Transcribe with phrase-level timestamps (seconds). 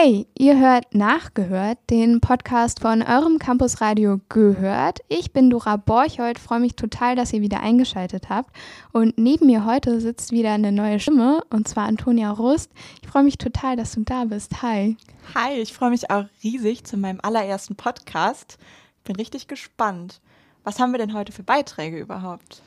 [0.00, 5.00] Hey, ihr hört Nachgehört, den Podcast von eurem Campusradio Gehört.
[5.08, 8.54] Ich bin Dora Borchold, freue mich total, dass ihr wieder eingeschaltet habt.
[8.92, 12.70] Und neben mir heute sitzt wieder eine neue Stimme, und zwar Antonia Rust.
[13.02, 14.62] Ich freue mich total, dass du da bist.
[14.62, 14.96] Hi.
[15.34, 18.56] Hi, ich freue mich auch riesig zu meinem allerersten Podcast.
[19.02, 20.20] Bin richtig gespannt.
[20.62, 22.62] Was haben wir denn heute für Beiträge überhaupt?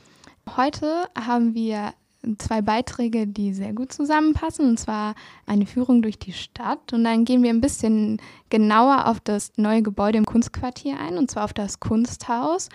[0.58, 1.94] Heute haben wir
[2.38, 5.16] zwei Beiträge, die sehr gut zusammenpassen, und zwar
[5.46, 6.94] eine Führung durch die Stadt.
[6.94, 11.32] Und dann gehen wir ein bisschen genauer auf das neue Gebäude im Kunstquartier ein, und
[11.32, 12.70] zwar auf das Kunsthaus.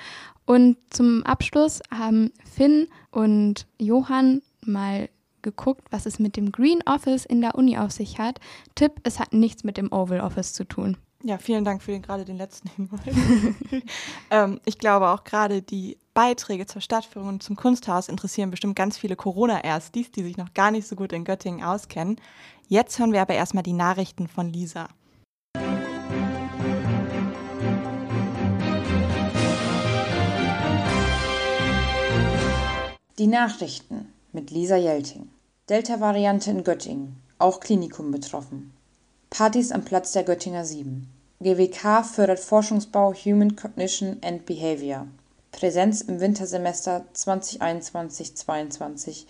[0.45, 5.09] Und zum Abschluss haben Finn und Johann mal
[5.43, 8.41] geguckt, was es mit dem Green Office in der Uni auf sich hat.
[8.75, 10.97] Tipp, es hat nichts mit dem Oval Office zu tun.
[11.23, 13.15] Ja, vielen Dank für den, gerade den letzten Hinweis.
[14.31, 18.97] ähm, ich glaube auch gerade die Beiträge zur Stadtführung und zum Kunsthaus interessieren bestimmt ganz
[18.97, 22.17] viele Corona-Erstis, die sich noch gar nicht so gut in Göttingen auskennen.
[22.69, 24.89] Jetzt hören wir aber erstmal die Nachrichten von Lisa.
[33.19, 35.29] Die Nachrichten mit Lisa Jelting.
[35.69, 38.73] Delta-Variante in Göttingen, auch Klinikum betroffen.
[39.29, 41.11] Partys am Platz der Göttinger Sieben.
[41.41, 45.07] GWK fördert Forschungsbau Human Cognition and Behavior.
[45.57, 49.25] Präsenz im Wintersemester 2021/22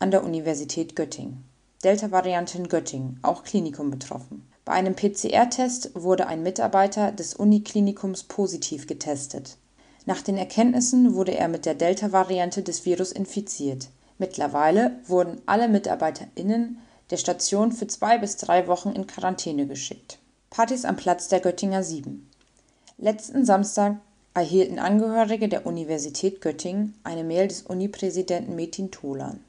[0.00, 1.44] an der Universität Göttingen.
[1.84, 4.44] Delta-Variante in Göttingen, auch Klinikum betroffen.
[4.64, 9.56] Bei einem PCR-Test wurde ein Mitarbeiter des Uniklinikums positiv getestet.
[10.04, 13.86] Nach den Erkenntnissen wurde er mit der Delta-Variante des Virus infiziert.
[14.18, 16.78] Mittlerweile wurden alle MitarbeiterInnen
[17.10, 20.18] der Station für zwei bis drei Wochen in Quarantäne geschickt.
[20.50, 22.28] Partys am Platz der Göttinger Sieben.
[22.96, 23.98] Letzten Samstag
[24.38, 29.40] erhielten Angehörige der Universität Göttingen eine Mail des Unipräsidenten Metin Tolan.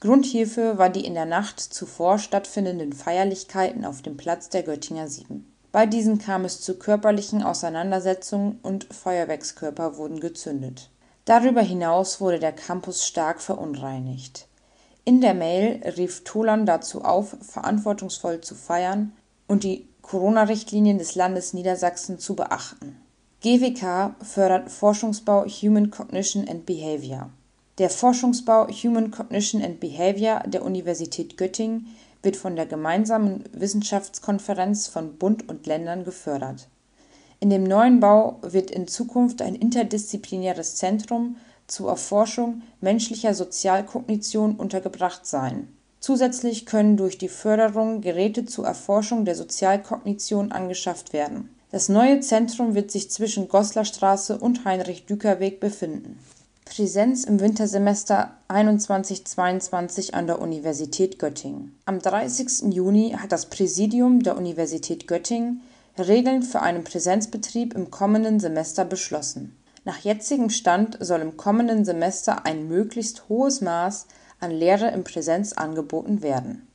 [0.00, 5.06] Grund hierfür war die in der Nacht zuvor stattfindenden Feierlichkeiten auf dem Platz der Göttinger
[5.06, 5.52] Sieben.
[5.70, 10.90] Bei diesen kam es zu körperlichen Auseinandersetzungen und Feuerwerkskörper wurden gezündet.
[11.24, 14.48] Darüber hinaus wurde der Campus stark verunreinigt.
[15.04, 19.12] In der Mail rief Tolan dazu auf, verantwortungsvoll zu feiern
[19.46, 22.96] und die Corona-Richtlinien des Landes Niedersachsen zu beachten.
[23.42, 27.30] GWK fördert Forschungsbau Human Cognition and Behavior.
[27.78, 35.18] Der Forschungsbau Human Cognition and Behavior der Universität Göttingen wird von der gemeinsamen Wissenschaftskonferenz von
[35.18, 36.68] Bund und Ländern gefördert.
[37.38, 41.36] In dem neuen Bau wird in Zukunft ein interdisziplinäres Zentrum
[41.66, 45.68] zur Erforschung menschlicher Sozialkognition untergebracht sein
[46.06, 51.55] Zusätzlich können durch die Förderung Geräte zur Erforschung der Sozialkognition angeschafft werden.
[51.72, 56.18] Das neue Zentrum wird sich zwischen Goslarstraße und Heinrich-Düker-Weg befinden.
[56.64, 61.76] Präsenz im Wintersemester 21/22 an der Universität Göttingen.
[61.84, 62.72] Am 30.
[62.72, 65.62] Juni hat das Präsidium der Universität Göttingen
[65.98, 69.56] Regeln für einen Präsenzbetrieb im kommenden Semester beschlossen.
[69.84, 74.06] Nach jetzigem Stand soll im kommenden Semester ein möglichst hohes Maß
[74.38, 76.66] an Lehre in Präsenz angeboten werden.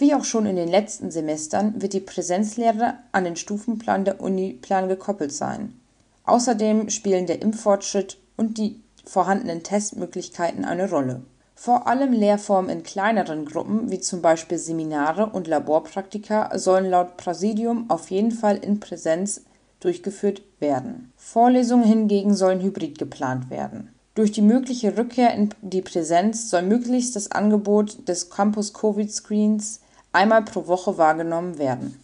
[0.00, 4.88] Wie auch schon in den letzten Semestern wird die Präsenzlehre an den Stufenplan der Uniplan
[4.88, 5.78] gekoppelt sein.
[6.24, 11.20] Außerdem spielen der Impffortschritt und die vorhandenen Testmöglichkeiten eine Rolle.
[11.54, 17.90] Vor allem Lehrformen in kleineren Gruppen, wie zum Beispiel Seminare und Laborpraktika, sollen laut Präsidium
[17.90, 19.42] auf jeden Fall in Präsenz
[19.80, 21.12] durchgeführt werden.
[21.18, 23.90] Vorlesungen hingegen sollen hybrid geplant werden.
[24.14, 29.80] Durch die mögliche Rückkehr in die Präsenz soll möglichst das Angebot des Campus-Covid-Screens
[30.12, 32.02] einmal pro Woche wahrgenommen werden.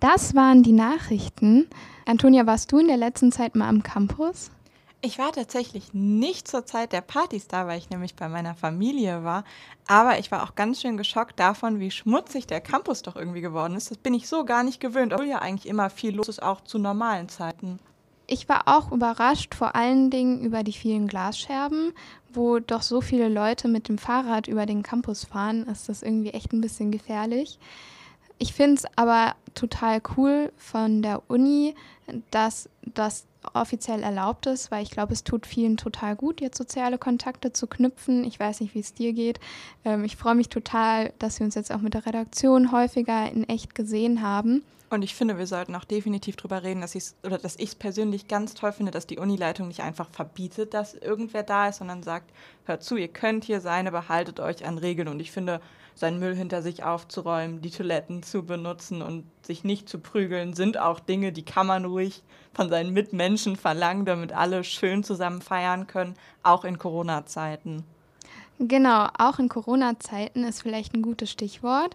[0.00, 1.68] Das waren die Nachrichten.
[2.04, 4.50] Antonia, warst du in der letzten Zeit mal am Campus?
[5.02, 9.24] Ich war tatsächlich nicht zur Zeit der Partys da, weil ich nämlich bei meiner Familie
[9.24, 9.44] war.
[9.86, 13.76] Aber ich war auch ganz schön geschockt davon, wie schmutzig der Campus doch irgendwie geworden
[13.76, 13.90] ist.
[13.90, 16.62] Das bin ich so gar nicht gewöhnt, obwohl ja eigentlich immer viel los ist, auch
[16.62, 17.78] zu normalen Zeiten.
[18.26, 21.92] Ich war auch überrascht, vor allen Dingen über die vielen Glasscherben,
[22.32, 25.66] wo doch so viele Leute mit dem Fahrrad über den Campus fahren.
[25.68, 27.58] Ist das irgendwie echt ein bisschen gefährlich.
[28.38, 31.74] Ich finde es aber total cool von der Uni,
[32.30, 36.98] dass das offiziell erlaubt ist, weil ich glaube, es tut vielen total gut, jetzt soziale
[36.98, 38.24] Kontakte zu knüpfen.
[38.24, 39.40] Ich weiß nicht, wie es dir geht.
[39.84, 43.48] Ähm, ich freue mich total, dass wir uns jetzt auch mit der Redaktion häufiger in
[43.48, 44.62] echt gesehen haben.
[44.88, 47.74] Und ich finde, wir sollten auch definitiv darüber reden, dass ich oder dass ich es
[47.74, 52.04] persönlich ganz toll finde, dass die Unileitung nicht einfach verbietet, dass irgendwer da ist, sondern
[52.04, 52.30] sagt,
[52.66, 55.08] hört zu, ihr könnt hier sein, aber haltet euch an Regeln.
[55.08, 55.60] Und ich finde,
[55.96, 60.78] seinen Müll hinter sich aufzuräumen, die Toiletten zu benutzen und sich nicht zu prügeln, sind
[60.78, 62.22] auch Dinge, die kann man ruhig
[62.52, 67.82] von seinen Mitmenschen verlangen, damit alle schön zusammen feiern können, auch in Corona-Zeiten.
[68.58, 71.94] Genau, auch in Corona-Zeiten ist vielleicht ein gutes Stichwort.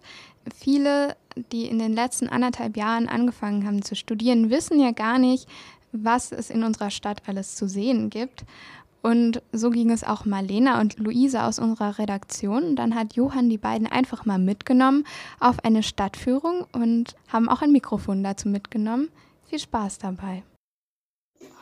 [0.55, 1.15] Viele,
[1.51, 5.47] die in den letzten anderthalb Jahren angefangen haben zu studieren, wissen ja gar nicht,
[5.91, 8.45] was es in unserer Stadt alles zu sehen gibt.
[9.01, 12.75] Und so ging es auch Marlena und Luise aus unserer Redaktion.
[12.75, 15.05] Dann hat Johann die beiden einfach mal mitgenommen
[15.39, 19.09] auf eine Stadtführung und haben auch ein Mikrofon dazu mitgenommen.
[19.45, 20.43] Viel Spaß dabei.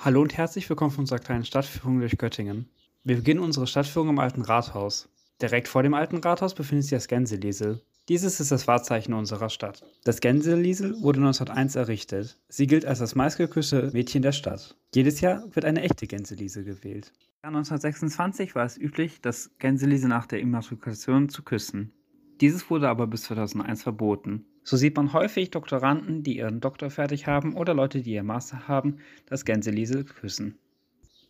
[0.03, 2.69] Hallo und herzlich willkommen von unserer kleinen Stadtführung durch Göttingen.
[3.05, 5.07] Wir beginnen unsere Stadtführung im alten Rathaus.
[5.41, 7.81] Direkt vor dem alten Rathaus befindet sich das Gänseliesel.
[8.09, 9.85] Dieses ist das Wahrzeichen unserer Stadt.
[10.03, 12.39] Das Gänseliesel wurde 1901 errichtet.
[12.49, 14.75] Sie gilt als das meistgeküsste Mädchen der Stadt.
[14.95, 17.13] Jedes Jahr wird eine echte Gänseliese gewählt.
[17.43, 21.93] 1926 war es üblich, das Gänseliese nach der Immatrikulation zu küssen.
[22.41, 24.43] Dieses wurde aber bis 2001 verboten.
[24.63, 28.67] So sieht man häufig Doktoranden, die ihren Doktor fertig haben oder Leute, die ihr Master
[28.67, 28.97] haben,
[29.27, 30.57] das Gänseliesel küssen.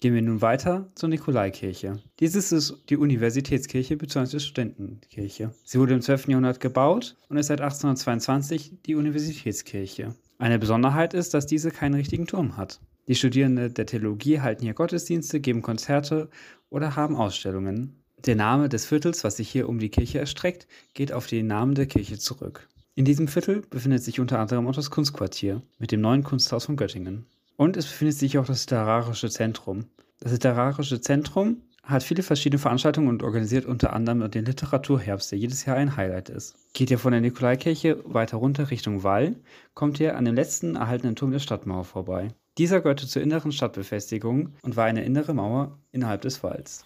[0.01, 1.99] Gehen wir nun weiter zur Nikolaikirche.
[2.21, 4.39] Dieses ist die Universitätskirche bzw.
[4.39, 5.53] Studentenkirche.
[5.65, 6.29] Sie wurde im 12.
[6.29, 10.15] Jahrhundert gebaut und ist seit 1822 die Universitätskirche.
[10.37, 12.79] Eine Besonderheit ist, dass diese keinen richtigen Turm hat.
[13.09, 16.29] Die Studierenden der Theologie halten hier Gottesdienste, geben Konzerte
[16.69, 18.01] oder haben Ausstellungen.
[18.25, 21.75] Der Name des Viertels, was sich hier um die Kirche erstreckt, geht auf den Namen
[21.75, 22.69] der Kirche zurück.
[22.95, 26.77] In diesem Viertel befindet sich unter anderem auch das Kunstquartier mit dem neuen Kunsthaus von
[26.77, 27.25] Göttingen.
[27.59, 29.89] Und es befindet sich auch das Literarische Zentrum.
[30.21, 35.65] Das Literarische Zentrum hat viele verschiedene Veranstaltungen und organisiert unter anderem den Literaturherbst, der jedes
[35.65, 36.55] Jahr ein Highlight ist.
[36.71, 39.35] Geht ihr von der Nikolaikirche weiter runter Richtung Wall,
[39.73, 42.29] kommt ihr an dem letzten erhaltenen Turm der Stadtmauer vorbei.
[42.57, 46.85] Dieser gehörte zur inneren Stadtbefestigung und war eine innere Mauer innerhalb des Walls.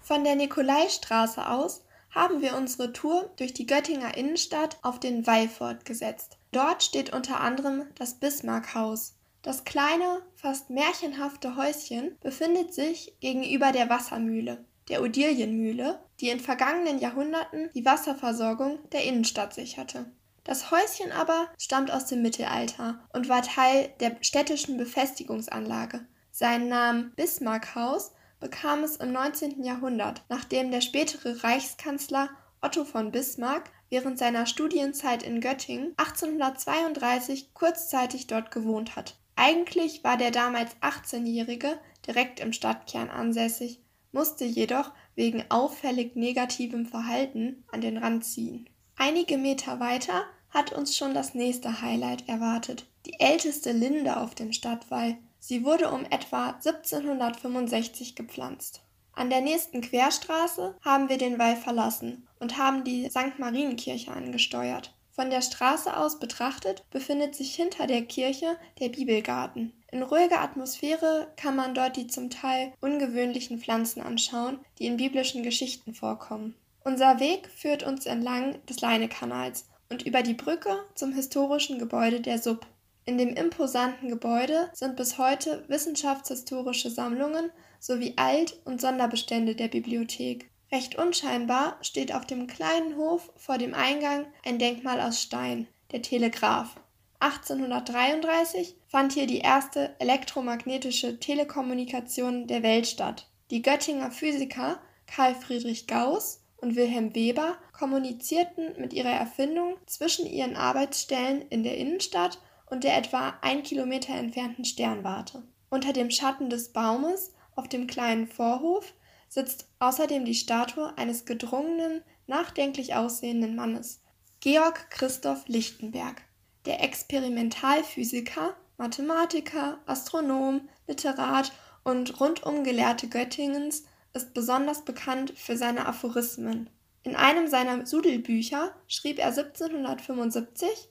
[0.00, 1.84] Von der Nikolaistraße aus
[2.14, 6.38] haben wir unsere Tour durch die Göttinger Innenstadt auf den Wall fortgesetzt.
[6.52, 9.14] Dort steht unter anderem das Bismarckhaus.
[9.42, 17.00] Das kleine, fast märchenhafte Häuschen befindet sich gegenüber der Wassermühle, der Odilienmühle, die in vergangenen
[17.00, 20.06] Jahrhunderten die Wasserversorgung der Innenstadt sicherte.
[20.44, 26.06] Das Häuschen aber stammt aus dem Mittelalter und war Teil der städtischen Befestigungsanlage.
[26.30, 29.62] Seinen Namen Bismarckhaus bekam es im 19.
[29.62, 32.28] Jahrhundert, nachdem der spätere Reichskanzler
[32.60, 39.16] Otto von Bismarck während seiner Studienzeit in Göttingen 1832 kurzzeitig dort gewohnt hat.
[39.36, 43.80] Eigentlich war der damals 18-Jährige direkt im Stadtkern ansässig,
[44.10, 48.68] musste jedoch wegen auffällig negativem Verhalten an den Rand ziehen.
[48.96, 52.86] Einige Meter weiter hat uns schon das nächste Highlight erwartet.
[53.06, 55.16] Die älteste Linde auf dem Stadtwall.
[55.44, 58.80] Sie wurde um etwa 1765 gepflanzt.
[59.12, 63.40] An der nächsten Querstraße haben wir den Wall verlassen und haben die St.
[63.40, 64.94] Marienkirche angesteuert.
[65.10, 69.72] Von der Straße aus betrachtet befindet sich hinter der Kirche der Bibelgarten.
[69.90, 75.42] In ruhiger Atmosphäre kann man dort die zum Teil ungewöhnlichen Pflanzen anschauen, die in biblischen
[75.42, 76.54] Geschichten vorkommen.
[76.84, 82.38] Unser Weg führt uns entlang des Leinekanals und über die Brücke zum historischen Gebäude der
[82.38, 82.64] Sub.
[83.04, 87.50] In dem imposanten Gebäude sind bis heute wissenschaftshistorische Sammlungen
[87.80, 90.48] sowie Alt- und Sonderbestände der Bibliothek.
[90.70, 96.00] Recht unscheinbar steht auf dem kleinen Hof vor dem Eingang ein Denkmal aus Stein, der
[96.02, 96.76] Telegraph.
[97.18, 103.28] 1833 fand hier die erste elektromagnetische Telekommunikation der Welt statt.
[103.50, 110.56] Die Göttinger Physiker Carl Friedrich Gauss und Wilhelm Weber kommunizierten mit ihrer Erfindung zwischen ihren
[110.56, 112.38] Arbeitsstellen in der Innenstadt
[112.72, 115.42] und der etwa ein Kilometer entfernten Sternwarte.
[115.68, 118.94] Unter dem Schatten des Baumes auf dem kleinen Vorhof
[119.28, 124.00] sitzt außerdem die Statue eines gedrungenen, nachdenklich aussehenden Mannes,
[124.40, 126.22] Georg Christoph Lichtenberg.
[126.64, 131.52] Der Experimentalphysiker, Mathematiker, Astronom, Literat
[131.84, 136.70] und rundum Gelehrte Göttingens ist besonders bekannt für seine Aphorismen.
[137.02, 140.88] In einem seiner Sudelbücher schrieb er 1775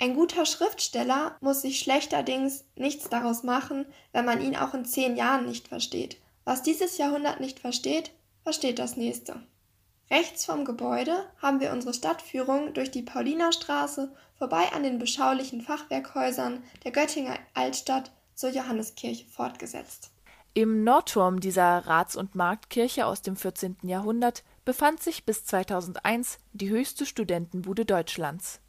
[0.00, 5.16] Ein guter Schriftsteller muss sich schlechterdings nichts daraus machen, wenn man ihn auch in zehn
[5.16, 6.20] Jahren nicht versteht.
[6.44, 8.12] Was dieses Jahrhundert nicht versteht,
[8.44, 9.42] versteht das nächste.
[10.10, 16.62] Rechts vom Gebäude haben wir unsere Stadtführung durch die Paulinerstraße vorbei an den beschaulichen Fachwerkhäusern
[16.84, 20.12] der Göttinger Altstadt zur Johanneskirche fortgesetzt.
[20.54, 23.76] Im Nordturm dieser Rats- und Marktkirche aus dem 14.
[23.82, 28.60] Jahrhundert befand sich bis 2001 die höchste Studentenbude Deutschlands.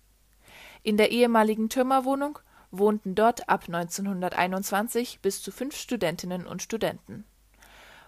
[0.90, 2.40] In der ehemaligen Türmerwohnung
[2.72, 7.26] wohnten dort ab 1921 bis zu fünf Studentinnen und Studenten.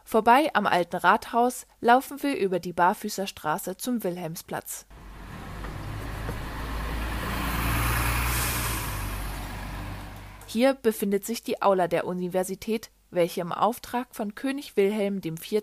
[0.04, 4.88] Vorbei am Alten Rathaus laufen wir über die Barfüßerstraße zum Wilhelmsplatz.
[10.48, 15.62] Hier befindet sich die Aula der Universität, welche im Auftrag von König Wilhelm IV.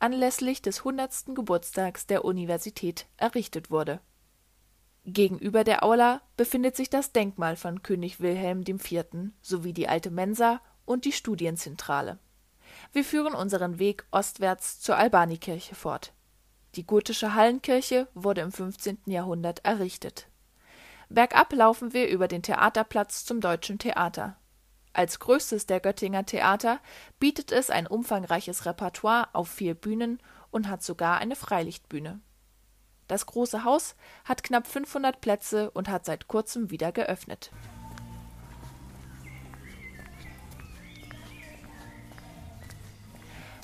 [0.00, 1.36] anlässlich des 100.
[1.36, 4.00] Geburtstags der Universität errichtet wurde
[5.12, 9.04] Gegenüber der Aula befindet sich das Denkmal von König Wilhelm IV.
[9.40, 12.18] sowie die alte Mensa und die Studienzentrale.
[12.92, 16.12] Wir führen unseren Weg ostwärts zur Albanikirche fort.
[16.74, 18.98] Die gotische Hallenkirche wurde im 15.
[19.06, 20.28] Jahrhundert errichtet.
[21.08, 24.36] Bergab laufen wir über den Theaterplatz zum Deutschen Theater.
[24.92, 26.80] Als größtes der Göttinger Theater
[27.18, 32.20] bietet es ein umfangreiches Repertoire auf vier Bühnen und hat sogar eine Freilichtbühne.
[33.08, 37.50] Das große Haus hat knapp 500 Plätze und hat seit kurzem wieder geöffnet.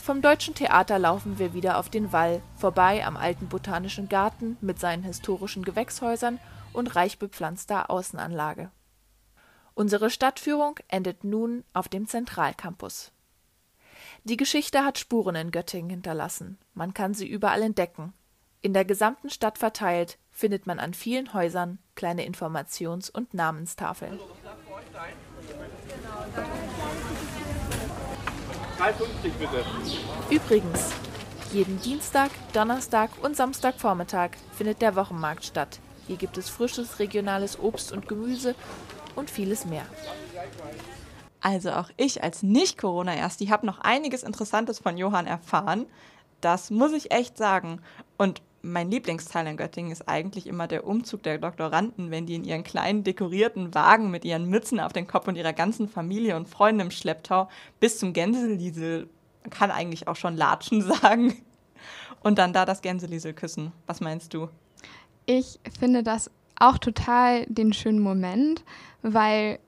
[0.02, 4.78] Vom Deutschen Theater laufen wir wieder auf den Wall, vorbei am alten Botanischen Garten mit
[4.78, 6.38] seinen historischen Gewächshäusern
[6.74, 8.70] und reich bepflanzter Außenanlage.
[9.74, 13.12] Unsere Stadtführung endet nun auf dem Zentralcampus.
[14.24, 16.58] Die Geschichte hat Spuren in Göttingen hinterlassen.
[16.74, 18.12] Man kann sie überall entdecken.
[18.64, 24.18] In der gesamten Stadt verteilt findet man an vielen Häusern kleine Informations- und Namenstafeln.
[28.78, 29.62] 3,50 bitte.
[30.30, 30.94] Übrigens,
[31.52, 35.78] jeden Dienstag, Donnerstag und Samstagvormittag findet der Wochenmarkt statt.
[36.06, 38.54] Hier gibt es frisches regionales Obst und Gemüse
[39.14, 39.84] und vieles mehr.
[41.42, 45.84] Also auch ich als Nicht-Corona-Ersti habe noch einiges Interessantes von Johann erfahren.
[46.40, 47.82] Das muss ich echt sagen.
[48.16, 52.44] Und mein Lieblingsteil in Göttingen ist eigentlich immer der Umzug der Doktoranden, wenn die in
[52.44, 56.48] ihren kleinen dekorierten Wagen mit ihren Mützen auf den Kopf und ihrer ganzen Familie und
[56.48, 59.08] Freunden im Schlepptau bis zum Gänseliesel,
[59.42, 61.34] man kann eigentlich auch schon Latschen sagen,
[62.22, 63.70] und dann da das Gänseliesel küssen.
[63.86, 64.48] Was meinst du?
[65.26, 68.64] Ich finde das auch total den schönen Moment,
[69.02, 69.58] weil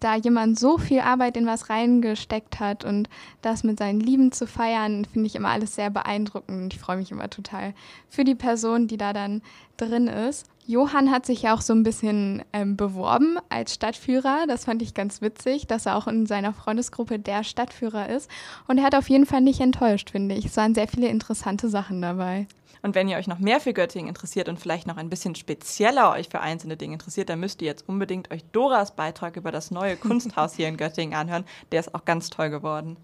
[0.00, 3.08] da jemand so viel Arbeit in was reingesteckt hat und
[3.42, 7.10] das mit seinen Lieben zu feiern, finde ich immer alles sehr beeindruckend ich freue mich
[7.10, 7.74] immer total
[8.08, 9.42] für die Person, die da dann
[9.76, 10.46] drin ist.
[10.66, 14.46] Johann hat sich ja auch so ein bisschen ähm, beworben als Stadtführer.
[14.48, 18.30] Das fand ich ganz witzig, dass er auch in seiner Freundesgruppe der Stadtführer ist.
[18.66, 20.46] Und er hat auf jeden Fall nicht enttäuscht, finde ich.
[20.46, 22.46] Es waren sehr viele interessante Sachen dabei.
[22.84, 26.10] Und wenn ihr euch noch mehr für Göttingen interessiert und vielleicht noch ein bisschen spezieller
[26.10, 29.70] euch für einzelne Dinge interessiert, dann müsst ihr jetzt unbedingt euch Doras Beitrag über das
[29.70, 31.46] neue Kunsthaus hier in Göttingen anhören.
[31.72, 32.98] Der ist auch ganz toll geworden.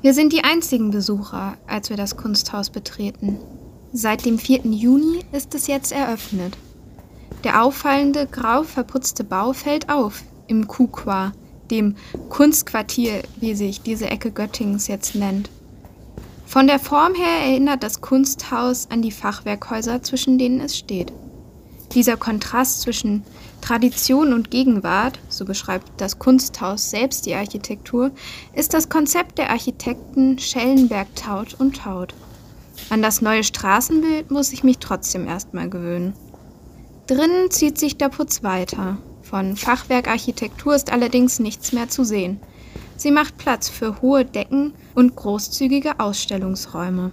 [0.00, 3.40] Wir sind die einzigen Besucher, als wir das Kunsthaus betreten.
[3.92, 4.60] Seit dem 4.
[4.66, 6.56] Juni ist es jetzt eröffnet.
[7.42, 11.32] Der auffallende, grau verputzte Bau fällt auf im Kukwa,
[11.72, 11.96] dem
[12.28, 15.50] Kunstquartier, wie sich diese Ecke Göttingens jetzt nennt.
[16.50, 21.12] Von der Form her erinnert das Kunsthaus an die Fachwerkhäuser, zwischen denen es steht.
[21.92, 23.22] Dieser Kontrast zwischen
[23.60, 28.10] Tradition und Gegenwart, so beschreibt das Kunsthaus selbst die Architektur,
[28.52, 32.14] ist das Konzept der Architekten Schellenberg Taut und Taut.
[32.88, 36.14] An das neue Straßenbild muss ich mich trotzdem erstmal gewöhnen.
[37.06, 38.98] Drinnen zieht sich der Putz weiter.
[39.22, 42.40] Von Fachwerkarchitektur ist allerdings nichts mehr zu sehen.
[43.00, 47.12] Sie macht Platz für hohe Decken und großzügige Ausstellungsräume.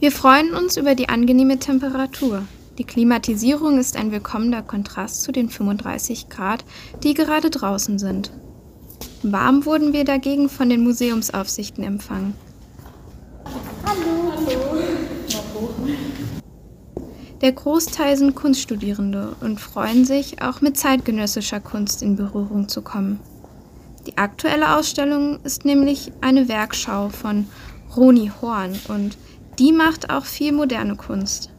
[0.00, 2.42] Wir freuen uns über die angenehme Temperatur.
[2.76, 6.64] Die Klimatisierung ist ein willkommener Kontrast zu den 35 Grad,
[7.04, 8.32] die gerade draußen sind.
[9.22, 12.34] Warm wurden wir dagegen von den Museumsaufsichten empfangen.
[13.84, 14.32] Hallo.
[14.34, 14.86] Hallo.
[17.40, 23.20] Der Großteil sind Kunststudierende und freuen sich, auch mit zeitgenössischer Kunst in Berührung zu kommen.
[24.06, 27.48] Die aktuelle Ausstellung ist nämlich eine Werkschau von
[27.96, 29.18] Roni Horn und
[29.58, 31.50] die macht auch viel moderne Kunst.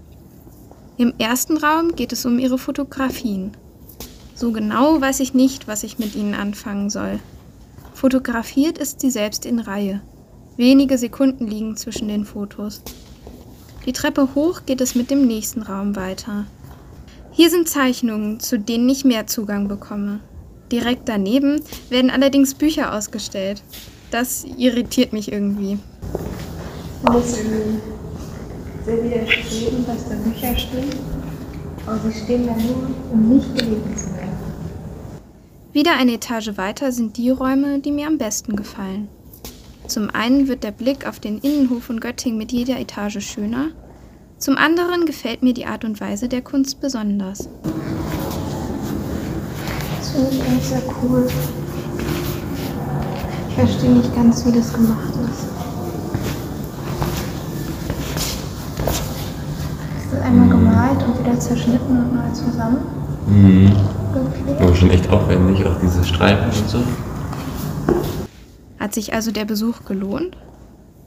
[0.96, 3.52] Im ersten Raum geht es um ihre Fotografien.
[4.34, 7.20] So genau weiß ich nicht, was ich mit ihnen anfangen soll.
[7.94, 10.02] Fotografiert ist sie selbst in Reihe.
[10.56, 12.82] Wenige Sekunden liegen zwischen den Fotos.
[13.86, 16.46] Die Treppe hoch geht es mit dem nächsten Raum weiter.
[17.32, 20.22] Hier sind Zeichnungen, zu denen ich mehr Zugang bekomme.
[20.72, 23.64] Direkt daneben werden allerdings Bücher ausgestellt.
[24.12, 25.80] Das irritiert mich irgendwie.
[27.18, 27.40] Ist
[28.86, 30.90] sehr widerstreben, dass da Bücher stehen.
[31.86, 34.38] Aber sie stehen da nur, um nicht gelesen zu werden.
[35.72, 39.08] Wieder eine Etage weiter sind die Räume, die mir am besten gefallen.
[39.88, 43.70] Zum einen wird der Blick auf den Innenhof von Göttingen mit jeder Etage schöner.
[44.38, 47.48] Zum anderen gefällt mir die Art und Weise der Kunst besonders
[50.18, 51.28] finde ich eigentlich sehr cool.
[53.50, 55.46] Ich verstehe nicht ganz, wie das gemacht ist.
[59.98, 62.78] Es ist einmal gemalt und wieder zerschnitten und neu zusammen.
[63.28, 63.72] Mhm.
[64.14, 64.64] Okay.
[64.64, 66.84] Aber schon echt aufwendig, auch diese Streifen und so.
[68.80, 70.36] Hat sich also der Besuch gelohnt?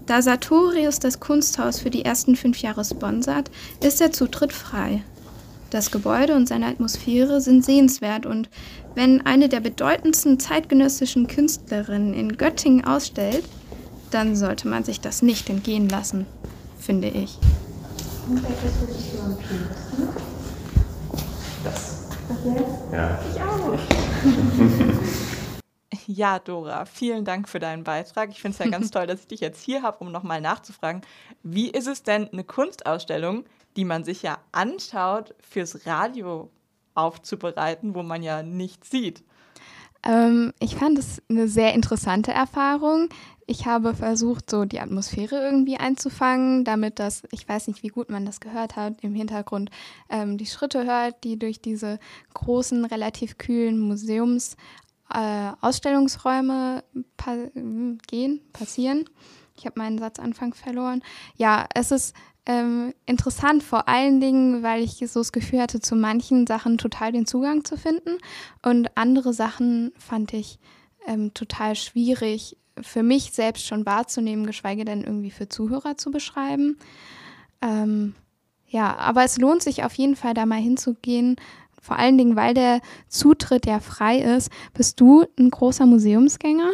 [0.07, 3.50] Da Sartorius das Kunsthaus für die ersten fünf Jahre sponsert,
[3.83, 5.02] ist der Zutritt frei.
[5.71, 8.50] Das Gebäude und seine Atmosphäre sind sehenswert und
[8.97, 13.45] wenn eine der bedeutendsten zeitgenössischen Künstlerinnen in Göttingen ausstellt,
[14.11, 16.27] dann sollte man sich das nicht entgehen lassen,
[16.77, 17.39] finde ich.
[21.62, 22.09] Das
[22.93, 23.21] Ja.
[23.33, 23.79] Ich auch.
[26.07, 28.31] Ja, Dora, vielen Dank für deinen Beitrag.
[28.31, 31.03] Ich finde es ja ganz toll, dass ich dich jetzt hier habe, um nochmal nachzufragen.
[31.45, 33.45] Wie ist es denn, eine Kunstausstellung,
[33.77, 36.50] die man sich ja anschaut, fürs Radio
[36.95, 39.23] aufzubereiten, wo man ja nichts sieht?
[40.03, 43.09] Ähm, ich fand es eine sehr interessante Erfahrung.
[43.47, 48.09] Ich habe versucht, so die Atmosphäre irgendwie einzufangen, damit das, ich weiß nicht, wie gut
[48.09, 49.71] man das gehört hat, im Hintergrund
[50.09, 51.99] ähm, die Schritte hört, die durch diese
[52.33, 54.57] großen, relativ kühlen Museums
[55.12, 56.85] äh, Ausstellungsräume
[57.17, 57.35] pa
[58.07, 59.05] gehen, passieren.
[59.57, 61.03] Ich habe meinen Satzanfang verloren.
[61.37, 62.15] Ja, es ist
[62.47, 67.12] ähm, interessant, vor allen Dingen, weil ich so das Gefühl hatte, zu manchen Sachen total
[67.12, 68.18] den Zugang zu finden
[68.62, 70.59] und andere Sachen fand ich
[71.06, 76.78] ähm, total schwierig für mich selbst schon wahrzunehmen, geschweige denn irgendwie für Zuhörer zu beschreiben.
[77.61, 78.14] Ähm,
[78.66, 81.37] ja, aber es lohnt sich auf jeden Fall da mal hinzugehen
[81.80, 84.50] vor allen Dingen, weil der Zutritt ja frei ist.
[84.75, 86.73] Bist du ein großer Museumsgänger?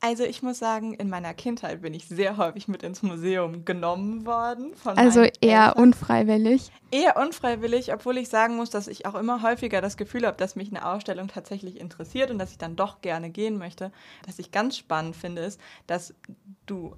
[0.00, 4.26] Also ich muss sagen, in meiner Kindheit bin ich sehr häufig mit ins Museum genommen
[4.26, 4.72] worden.
[4.84, 5.82] also eher Eltern.
[5.82, 6.70] unfreiwillig.
[6.92, 10.54] Eher unfreiwillig, obwohl ich sagen muss, dass ich auch immer häufiger das Gefühl habe, dass
[10.54, 13.90] mich eine Ausstellung tatsächlich interessiert und dass ich dann doch gerne gehen möchte.
[14.24, 16.14] Was ich ganz spannend finde, ist, dass
[16.66, 16.94] du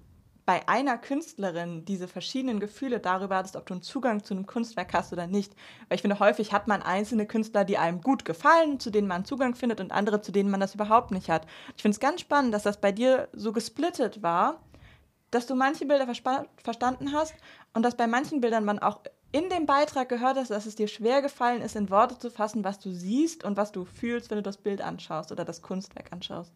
[0.50, 4.92] bei einer Künstlerin diese verschiedenen Gefühle darüber hattest, ob du einen Zugang zu einem Kunstwerk
[4.94, 5.54] hast oder nicht.
[5.86, 9.24] Weil ich finde, häufig hat man einzelne Künstler, die einem gut gefallen, zu denen man
[9.24, 11.46] Zugang findet und andere, zu denen man das überhaupt nicht hat.
[11.76, 14.58] Ich finde es ganz spannend, dass das bei dir so gesplittet war,
[15.30, 16.12] dass du manche Bilder
[16.56, 17.34] verstanden hast
[17.72, 20.88] und dass bei manchen Bildern man auch in dem Beitrag gehört hast, dass es dir
[20.88, 24.38] schwer gefallen ist, in Worte zu fassen, was du siehst und was du fühlst, wenn
[24.38, 26.52] du das Bild anschaust oder das Kunstwerk anschaust.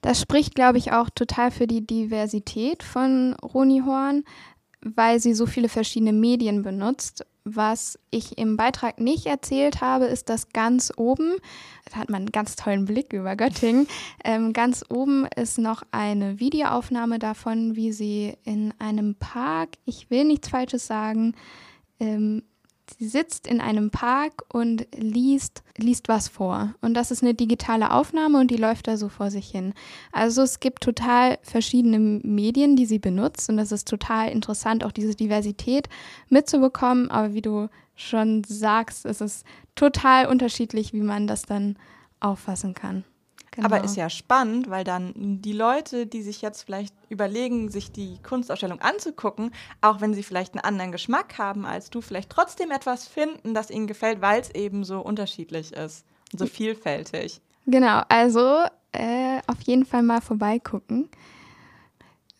[0.00, 4.24] Das spricht, glaube ich, auch total für die Diversität von Roni Horn,
[4.80, 7.26] weil sie so viele verschiedene Medien benutzt.
[7.44, 11.36] Was ich im Beitrag nicht erzählt habe, ist, dass ganz oben,
[11.90, 13.88] da hat man einen ganz tollen Blick über Göttingen,
[14.22, 20.24] ähm, ganz oben ist noch eine Videoaufnahme davon, wie sie in einem Park, ich will
[20.24, 21.34] nichts Falsches sagen,
[22.00, 22.42] ähm,
[22.96, 26.74] Sie sitzt in einem Park und liest, liest was vor.
[26.80, 29.74] Und das ist eine digitale Aufnahme und die läuft da so vor sich hin.
[30.12, 34.92] Also es gibt total verschiedene Medien, die sie benutzt und das ist total interessant, auch
[34.92, 35.88] diese Diversität
[36.28, 37.10] mitzubekommen.
[37.10, 41.76] Aber wie du schon sagst, ist es total unterschiedlich, wie man das dann
[42.20, 43.04] auffassen kann.
[43.58, 43.74] Genau.
[43.74, 48.16] Aber ist ja spannend, weil dann die Leute, die sich jetzt vielleicht überlegen, sich die
[48.22, 53.08] Kunstausstellung anzugucken, auch wenn sie vielleicht einen anderen Geschmack haben als du, vielleicht trotzdem etwas
[53.08, 57.40] finden, das ihnen gefällt, weil es eben so unterschiedlich ist und so vielfältig.
[57.66, 61.08] Genau, also äh, auf jeden Fall mal vorbeigucken.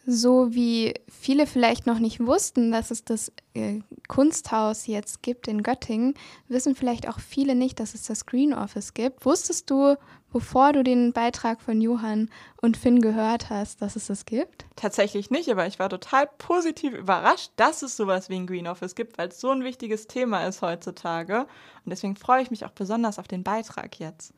[0.06, 5.64] So wie viele vielleicht noch nicht wussten, dass es das äh, Kunsthaus jetzt gibt in
[5.64, 6.14] Göttingen,
[6.46, 9.26] wissen vielleicht auch viele nicht, dass es das Green Office gibt.
[9.26, 9.96] Wusstest du,
[10.32, 14.66] bevor du den Beitrag von Johann und Finn gehört hast, dass es das gibt?
[14.76, 18.94] Tatsächlich nicht, aber ich war total positiv überrascht, dass es sowas wie ein Green Office
[18.94, 21.40] gibt, weil es so ein wichtiges Thema ist heutzutage.
[21.84, 24.34] Und deswegen freue ich mich auch besonders auf den Beitrag jetzt.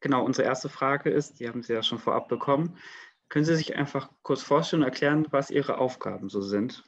[0.00, 2.76] Genau, unsere erste Frage ist, die haben Sie ja schon vorab bekommen.
[3.28, 6.84] Können Sie sich einfach kurz vorstellen und erklären, was Ihre Aufgaben so sind?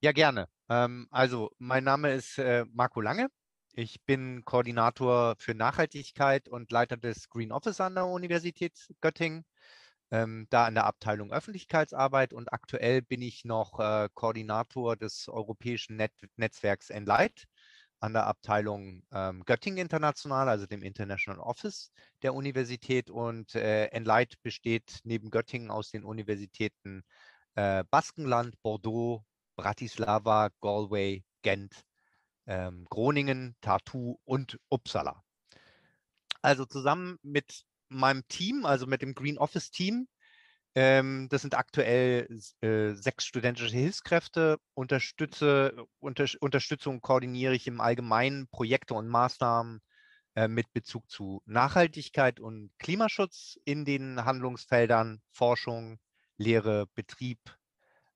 [0.00, 0.48] Ja, gerne.
[0.68, 3.28] Ähm, also, mein Name ist äh, Marco Lange.
[3.76, 9.44] Ich bin Koordinator für Nachhaltigkeit und Leiter des Green Office an der Universität Göttingen,
[10.12, 15.96] ähm, da in der Abteilung Öffentlichkeitsarbeit und aktuell bin ich noch äh, Koordinator des europäischen
[15.96, 17.46] Net Netzwerks Enlight
[17.98, 21.90] an der Abteilung ähm, Göttingen International, also dem International Office
[22.22, 23.10] der Universität.
[23.10, 27.02] Und äh, Enlight besteht neben Göttingen aus den Universitäten
[27.56, 29.24] äh, Baskenland, Bordeaux,
[29.56, 31.84] Bratislava, Galway, Gent,
[32.46, 35.22] ähm, Groningen, Tartu und Uppsala.
[36.42, 40.08] Also zusammen mit meinem Team, also mit dem Green Office Team,
[40.76, 42.28] ähm, das sind aktuell
[42.60, 44.58] äh, sechs studentische Hilfskräfte.
[44.74, 49.80] Unterstütze, unter, Unterstützung koordiniere ich im Allgemeinen Projekte und Maßnahmen
[50.34, 56.00] äh, mit Bezug zu Nachhaltigkeit und Klimaschutz in den Handlungsfeldern Forschung,
[56.38, 57.38] Lehre, Betrieb,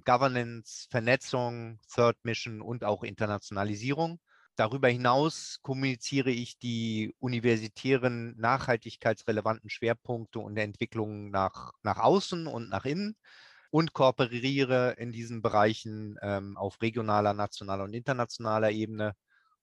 [0.08, 4.20] Governance, Vernetzung, Third Mission und auch Internationalisierung.
[4.56, 12.86] darüber hinaus kommuniziere ich die universitären nachhaltigkeitsrelevanten Schwerpunkte und Entwicklungen nach, nach außen und nach
[12.86, 13.16] innen
[13.70, 19.14] und kooperiere in diesen Bereichen ähm, auf regionaler, nationaler und internationaler Ebene.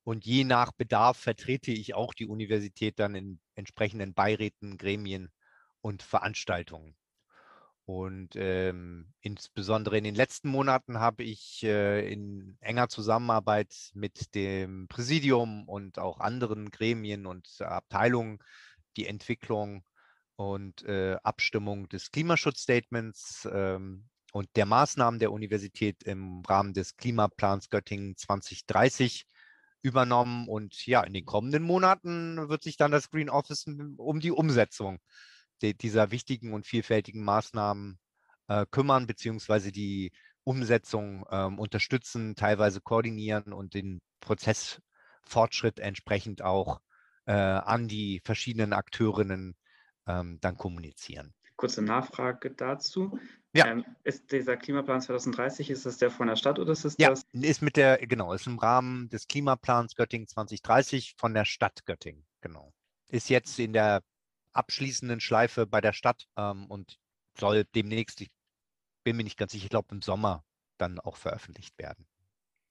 [0.03, 5.31] Und je nach Bedarf vertrete ich auch die Universität dann in entsprechenden Beiräten, Gremien
[5.81, 6.95] und Veranstaltungen.
[7.85, 14.87] Und ähm, insbesondere in den letzten Monaten habe ich äh, in enger Zusammenarbeit mit dem
[14.87, 18.39] Präsidium und auch anderen Gremien und Abteilungen
[18.97, 19.83] die Entwicklung
[20.35, 27.69] und äh, Abstimmung des Klimaschutzstatements ähm, und der Maßnahmen der Universität im Rahmen des Klimaplans
[27.69, 29.27] Göttingen 2030
[29.83, 30.47] übernommen.
[30.47, 33.67] Und ja, in den kommenden Monaten wird sich dann das Green Office
[33.97, 34.99] um die Umsetzung
[35.61, 37.99] de, dieser wichtigen und vielfältigen Maßnahmen
[38.47, 40.11] äh, kümmern, beziehungsweise die
[40.43, 46.79] Umsetzung ähm, unterstützen, teilweise koordinieren und den Prozessfortschritt entsprechend auch
[47.25, 49.55] äh, an die verschiedenen Akteurinnen
[50.07, 51.33] ähm, dann kommunizieren.
[51.55, 53.17] Kurze Nachfrage dazu.
[53.53, 53.67] Ja.
[53.67, 57.09] Ähm, ist dieser Klimaplan 2030, ist das der von der Stadt oder ist es ja,
[57.09, 57.25] das?
[57.31, 62.25] ist mit der, genau, ist im Rahmen des Klimaplans Göttingen 2030 von der Stadt Göttingen,
[62.41, 62.73] genau.
[63.09, 64.01] Ist jetzt in der
[64.55, 66.97] abschließenden Schleife bei der Stadt ähm, und
[67.37, 68.31] soll demnächst, ich
[69.03, 70.43] bin mir nicht ganz sicher, ich glaube im Sommer
[70.77, 72.07] dann auch veröffentlicht werden.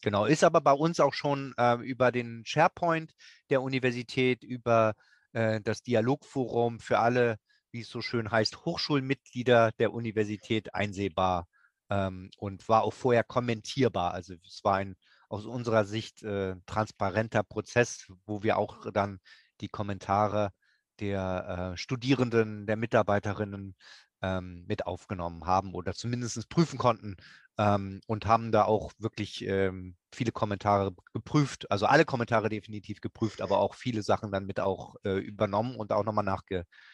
[0.03, 3.14] Genau, ist aber bei uns auch schon äh, über den SharePoint
[3.49, 4.94] der Universität, über
[5.33, 7.38] äh, das Dialogforum für alle,
[7.70, 11.49] wie es so schön heißt, Hochschulmitglieder der Universität einsehbar
[11.90, 14.12] ähm, und war auch vorher kommentierbar.
[14.12, 14.97] Also es war ein
[15.29, 19.20] aus unserer Sicht äh, transparenter Prozess, wo wir auch dann
[19.61, 20.53] die Kommentare
[21.00, 23.74] der äh, Studierenden, der Mitarbeiterinnen
[24.22, 27.16] ähm, mit aufgenommen haben oder zumindest prüfen konnten
[27.59, 33.42] ähm, und haben da auch wirklich ähm, viele Kommentare geprüft, also alle Kommentare definitiv geprüft,
[33.42, 36.38] aber auch viele Sachen dann mit auch äh, übernommen und auch nochmal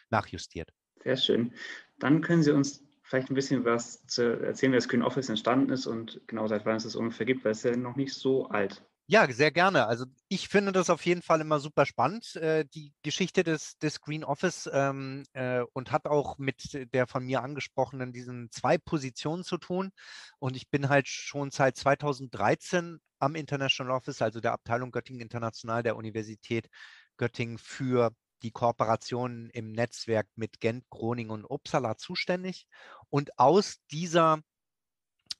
[0.09, 0.71] nachjustiert.
[1.03, 1.53] Sehr schön.
[1.99, 5.85] Dann können Sie uns vielleicht ein bisschen was erzählen, wie das Green Office entstanden ist
[5.85, 8.47] und genau seit wann es das ungefähr gibt, weil es ist ja noch nicht so
[8.49, 8.83] alt.
[9.11, 9.87] Ja, sehr gerne.
[9.87, 13.99] Also ich finde das auf jeden Fall immer super spannend, äh, die Geschichte des, des
[13.99, 19.43] Green Office ähm, äh, und hat auch mit der von mir angesprochenen diesen zwei Positionen
[19.43, 19.91] zu tun.
[20.39, 25.83] Und ich bin halt schon seit 2013 am International Office, also der Abteilung Göttingen International
[25.83, 26.69] der Universität
[27.17, 28.11] Göttingen für
[28.43, 32.65] die Kooperationen im Netzwerk mit Gent, Groningen und Uppsala zuständig.
[33.09, 34.39] Und aus dieser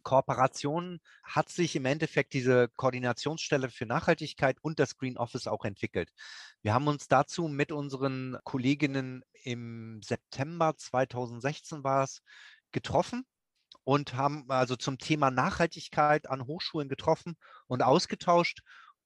[0.04, 6.12] Kooperation hat sich im Endeffekt diese Koordinationsstelle für Nachhaltigkeit und das Green Office auch entwickelt.
[6.62, 12.22] Wir haben uns dazu mit unseren Kolleginnen im September 2016 war es
[12.72, 13.26] getroffen
[13.84, 17.36] und haben also zum Thema Nachhaltigkeit an Hochschulen getroffen
[17.68, 18.62] und ausgetauscht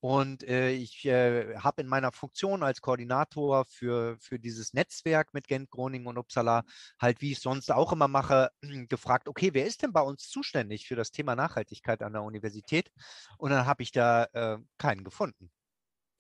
[0.06, 5.48] und äh, ich äh, habe in meiner Funktion als Koordinator für, für dieses Netzwerk mit
[5.48, 6.64] Gent, Groningen und Uppsala,
[7.00, 8.52] halt wie ich sonst auch immer mache,
[8.88, 12.92] gefragt, okay, wer ist denn bei uns zuständig für das Thema Nachhaltigkeit an der Universität?
[13.40, 15.50] Und dann habe ich da äh, keinen gefunden.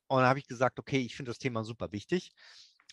[0.07, 2.31] Und dann habe ich gesagt, okay, ich finde das Thema super wichtig.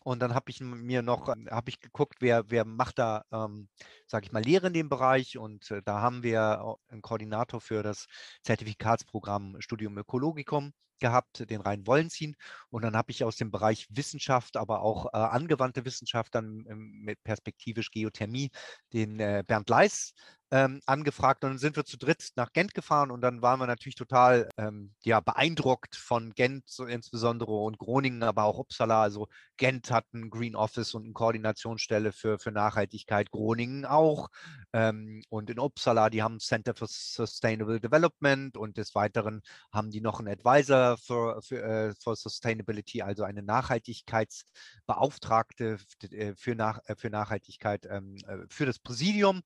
[0.05, 3.69] Und dann habe ich mir noch, ähm, habe ich geguckt, wer, wer macht da, ähm,
[4.07, 5.39] sage ich mal, Lehre in dem Bereich.
[5.39, 8.07] Und äh, da haben wir einen Koordinator für das
[8.43, 12.37] Zertifikatsprogramm Studium Ökologicum gehabt, den Rhein Wollenzin.
[12.71, 17.03] Und dann habe ich aus dem Bereich Wissenschaft, aber auch äh, angewandte Wissenschaft dann ähm,
[17.05, 18.51] mit perspektivisch Geothermie
[18.93, 20.15] den äh, Bernd Leis
[20.53, 23.67] ähm, angefragt und dann sind wir zu dritt nach Gent gefahren und dann waren wir
[23.67, 29.01] natürlich total ähm, ja, beeindruckt von Gent so insbesondere und Groningen, aber auch Uppsala.
[29.01, 34.29] Also Gent hat ein Green Office und eine Koordinationsstelle für, für Nachhaltigkeit, Groningen auch.
[34.75, 39.41] Ähm, und in Uppsala, die haben Center for Sustainable Development und des Weiteren
[39.73, 45.79] haben die noch einen Advisor for, für, uh, for Sustainability, also eine Nachhaltigkeitsbeauftragte
[46.11, 48.19] äh, für, nach, äh, für Nachhaltigkeit ähm,
[48.51, 49.41] für das Präsidium.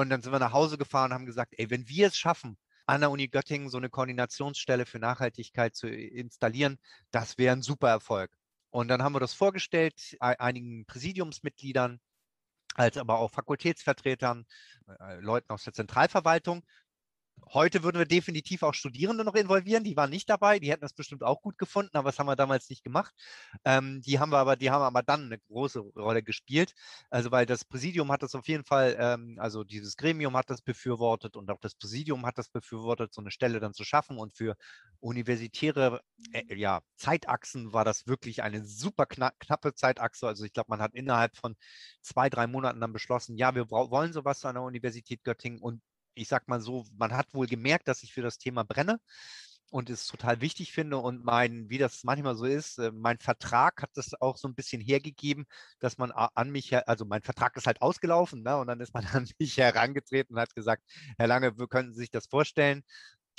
[0.00, 2.56] Und dann sind wir nach Hause gefahren und haben gesagt, ey, wenn wir es schaffen,
[2.86, 6.78] an der Uni Göttingen so eine Koordinationsstelle für Nachhaltigkeit zu installieren,
[7.10, 8.30] das wäre ein super Erfolg.
[8.70, 12.00] Und dann haben wir das vorgestellt, einigen Präsidiumsmitgliedern,
[12.74, 14.46] als aber auch Fakultätsvertretern,
[14.98, 16.64] äh, Leuten aus der Zentralverwaltung.
[17.52, 19.84] Heute würden wir definitiv auch Studierende noch involvieren.
[19.84, 20.58] Die waren nicht dabei.
[20.58, 23.14] Die hätten das bestimmt auch gut gefunden, aber das haben wir damals nicht gemacht.
[23.64, 26.72] Ähm, die haben wir aber, die haben aber dann eine große Rolle gespielt.
[27.10, 30.62] Also, weil das Präsidium hat das auf jeden Fall, ähm, also dieses Gremium hat das
[30.62, 34.18] befürwortet und auch das Präsidium hat das befürwortet, so eine Stelle dann zu schaffen.
[34.18, 34.56] Und für
[35.00, 36.00] universitäre
[36.32, 40.26] äh, ja, Zeitachsen war das wirklich eine super kna knappe Zeitachse.
[40.26, 41.56] Also ich glaube, man hat innerhalb von
[42.00, 45.82] zwei, drei Monaten dann beschlossen, ja, wir wollen sowas an der Universität Göttingen und
[46.14, 48.98] ich sag mal so, man hat wohl gemerkt, dass ich für das Thema brenne.
[49.70, 53.82] und es total wichtig finde und mein, wie das manchmal so ist, äh, mein Vertrag
[53.82, 55.46] hat das auch so ein bisschen hergegeben,
[55.80, 58.58] dass man an mich, also mein Vertrag ist halt ausgelaufen, ne?
[58.58, 60.82] und dann ist man an mich herangetreten und hat gesagt,
[61.18, 62.82] Herr Lange, können Sie sich das vorstellen?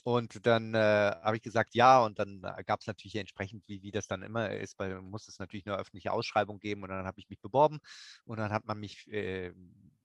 [0.05, 0.77] Und dann äh,
[1.23, 4.21] habe ich gesagt, ja, und dann äh, gab es natürlich entsprechend, wie, wie das dann
[4.21, 7.39] immer ist, weil muss es natürlich eine öffentliche Ausschreibung geben und dann habe ich mich
[7.39, 7.79] beworben
[8.25, 9.53] und dann hat man mich, äh,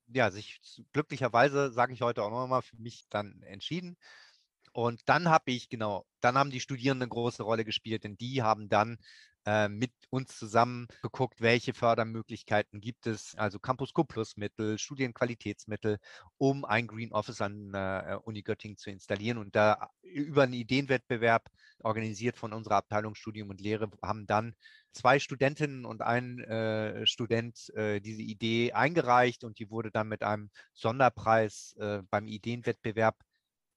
[0.09, 0.61] ja, sich
[0.92, 3.97] glücklicherweise, sage ich heute auch nochmal, für mich dann entschieden.
[4.79, 8.43] Und dann habe ich, genau, dann haben die Studierenden eine große Rolle gespielt, denn die
[8.45, 8.99] haben dann
[9.45, 15.99] äh, mit uns zusammen geguckt, welche Fördermöglichkeiten gibt es, also Campus Co Plus Mittel, Studienqualitätsmittel,
[16.37, 19.38] um ein Green Office an äh, Uni Göttingen zu installieren.
[19.38, 21.49] Und da über einen Ideenwettbewerb
[21.83, 24.55] organisiert von unserer Abteilung Studium und Lehre haben dann
[24.93, 30.23] zwei Studentinnen und ein äh, Student äh, diese Idee eingereicht und die wurde dann mit
[30.23, 33.17] einem Sonderpreis äh, beim Ideenwettbewerb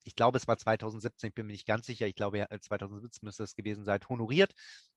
[0.04, 3.44] ich glaube, es war 2017, ich bin mir nicht ganz sicher, ich glaube, 2017 müsste
[3.44, 4.54] es gewesen sein, honoriert.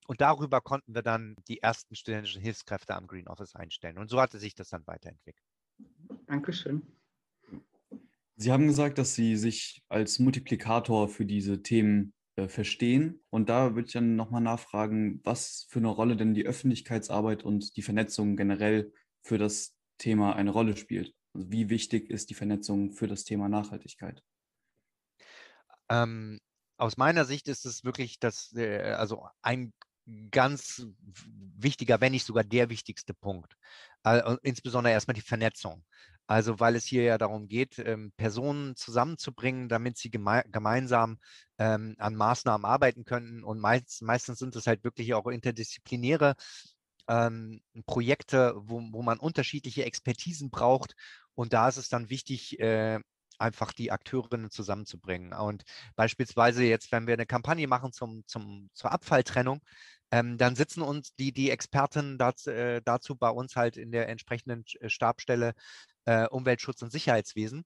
[0.07, 3.99] Und darüber konnten wir dann die ersten studentischen Hilfskräfte am Green Office einstellen.
[3.99, 5.47] Und so hatte sich das dann weiterentwickelt.
[6.27, 6.83] Dankeschön.
[8.37, 13.23] Sie haben gesagt, dass Sie sich als Multiplikator für diese Themen äh, verstehen.
[13.31, 17.77] Und da würde ich dann nochmal nachfragen, was für eine Rolle denn die Öffentlichkeitsarbeit und
[17.77, 21.15] die Vernetzung generell für das Thema eine Rolle spielt.
[21.33, 24.23] Also wie wichtig ist die Vernetzung für das Thema Nachhaltigkeit?
[25.89, 26.41] Ähm,
[26.77, 29.73] aus meiner Sicht ist es wirklich das, äh, also ein
[30.31, 30.87] ganz
[31.57, 33.57] wichtiger, wenn nicht sogar der wichtigste Punkt.
[34.05, 35.85] Äh, insbesondere erstmal die Vernetzung.
[36.27, 41.19] Also weil es hier ja darum geht, ähm, Personen zusammenzubringen, damit sie geme gemeinsam
[41.59, 43.45] ähm, an Maßnahmen arbeiten können.
[43.45, 46.35] Und meist, meistens sind es halt wirklich auch interdisziplinäre
[47.09, 50.95] ähm, Projekte, wo, wo man unterschiedliche Expertisen braucht.
[51.35, 53.01] Und da ist es dann wichtig, äh,
[53.39, 55.33] einfach die Akteurinnen zusammenzubringen.
[55.33, 55.65] Und
[55.97, 59.61] beispielsweise jetzt, wenn wir eine Kampagne machen zum, zum, zur Abfalltrennung,
[60.11, 64.09] ähm, dann sitzen uns die, die Experten dazu, äh, dazu bei uns halt in der
[64.09, 65.55] entsprechenden äh, Stabstelle
[66.05, 67.65] äh, Umweltschutz und Sicherheitswesen.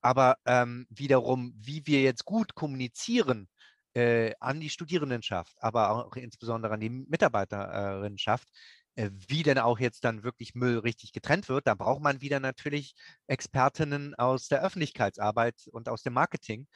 [0.00, 3.48] Aber ähm, wiederum, wie wir jetzt gut kommunizieren
[3.94, 8.48] äh, an die Studierendenschaft, aber auch insbesondere an die Mitarbeiterinnenschaft,
[8.96, 12.94] wie denn auch jetzt dann wirklich Müll richtig getrennt wird, da braucht man wieder natürlich
[13.26, 16.66] Expertinnen aus der Öffentlichkeitsarbeit und aus dem Marketing.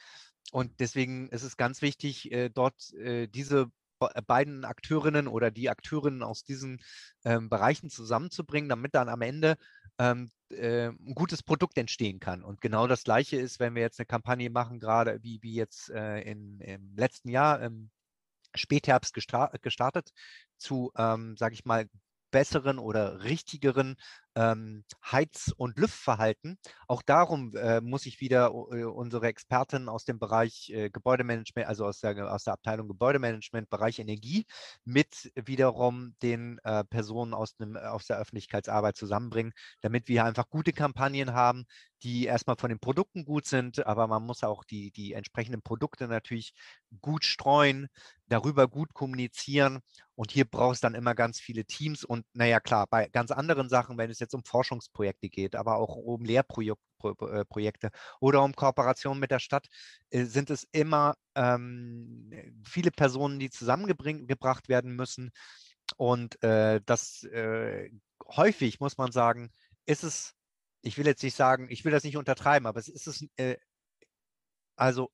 [0.51, 3.69] Und deswegen ist es ganz wichtig, äh, dort äh, diese
[4.27, 6.81] beiden Akteurinnen oder die Akteurinnen aus diesen
[7.25, 9.57] ähm, Bereichen zusammenzubringen, damit dann am Ende
[9.97, 12.43] ähm, äh, ein gutes Produkt entstehen kann.
[12.43, 15.89] Und genau das Gleiche ist, wenn wir jetzt eine Kampagne machen, gerade wie, wie jetzt
[15.89, 17.91] äh, in, im letzten Jahr, im
[18.55, 20.11] Spätherbst gestartet,
[20.57, 21.87] zu, ähm, sage ich mal,
[22.31, 23.95] besseren oder richtigeren
[24.39, 26.57] ähm, Heiz- und Lüftverhalten.
[26.87, 31.85] Auch darum äh, muss ich wieder äh, unsere Experten aus dem Bereich äh, Gebäudemanagement, also
[31.85, 34.45] aus der, aus der Abteilung Gebäudemanagement, Bereich Energie,
[34.85, 40.71] mit wiederum den äh, Personen aus, dem, aus der Öffentlichkeitsarbeit zusammenbringen, damit wir einfach gute
[40.71, 41.65] Kampagnen haben,
[42.03, 46.07] die erstmal von den Produkten gut sind, aber man muss auch die, die entsprechenden Produkte
[46.07, 46.53] natürlich
[47.01, 47.89] gut streuen,
[48.27, 49.79] darüber gut kommunizieren.
[50.15, 52.03] Und hier braucht es dann immer ganz viele Teams.
[52.03, 55.95] Und naja, klar, bei ganz anderen Sachen, wenn es jetzt um Forschungsprojekte geht, aber auch
[55.95, 57.89] um Lehrprojekte äh,
[58.19, 59.67] oder um Kooperationen mit der Stadt,
[60.09, 62.31] äh, sind es immer ähm,
[62.65, 65.31] viele Personen, die zusammengebracht werden müssen.
[65.97, 67.89] Und äh, das äh,
[68.27, 69.51] häufig, muss man sagen,
[69.85, 70.35] ist es
[70.81, 73.57] ich will jetzt nicht sagen, ich will das nicht untertreiben, aber es ist es, äh,
[74.75, 75.11] also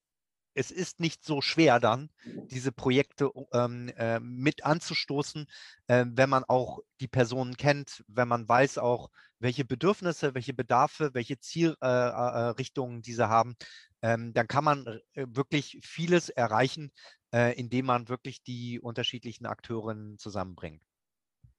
[0.56, 2.10] es ist nicht so schwer dann,
[2.50, 5.46] diese Projekte ähm, äh, mit anzustoßen,
[5.88, 11.14] äh, wenn man auch die Personen kennt, wenn man weiß auch, welche Bedürfnisse, welche Bedarfe,
[11.14, 13.56] welche Zielrichtungen äh, äh diese haben,
[14.02, 16.92] ähm, dann kann man äh, wirklich vieles erreichen,
[17.34, 20.82] äh, indem man wirklich die unterschiedlichen Akteurinnen zusammenbringt.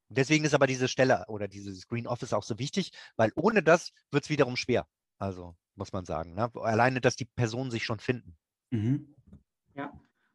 [0.09, 3.92] Deswegen ist aber diese Stelle oder dieses Green Office auch so wichtig, weil ohne das
[4.11, 4.87] wird es wiederum schwer.
[5.18, 6.35] Also muss man sagen.
[6.35, 6.50] Ne?
[6.54, 8.37] Alleine, dass die Personen sich schon finden.
[8.70, 9.14] Mhm.
[9.74, 9.92] Ja.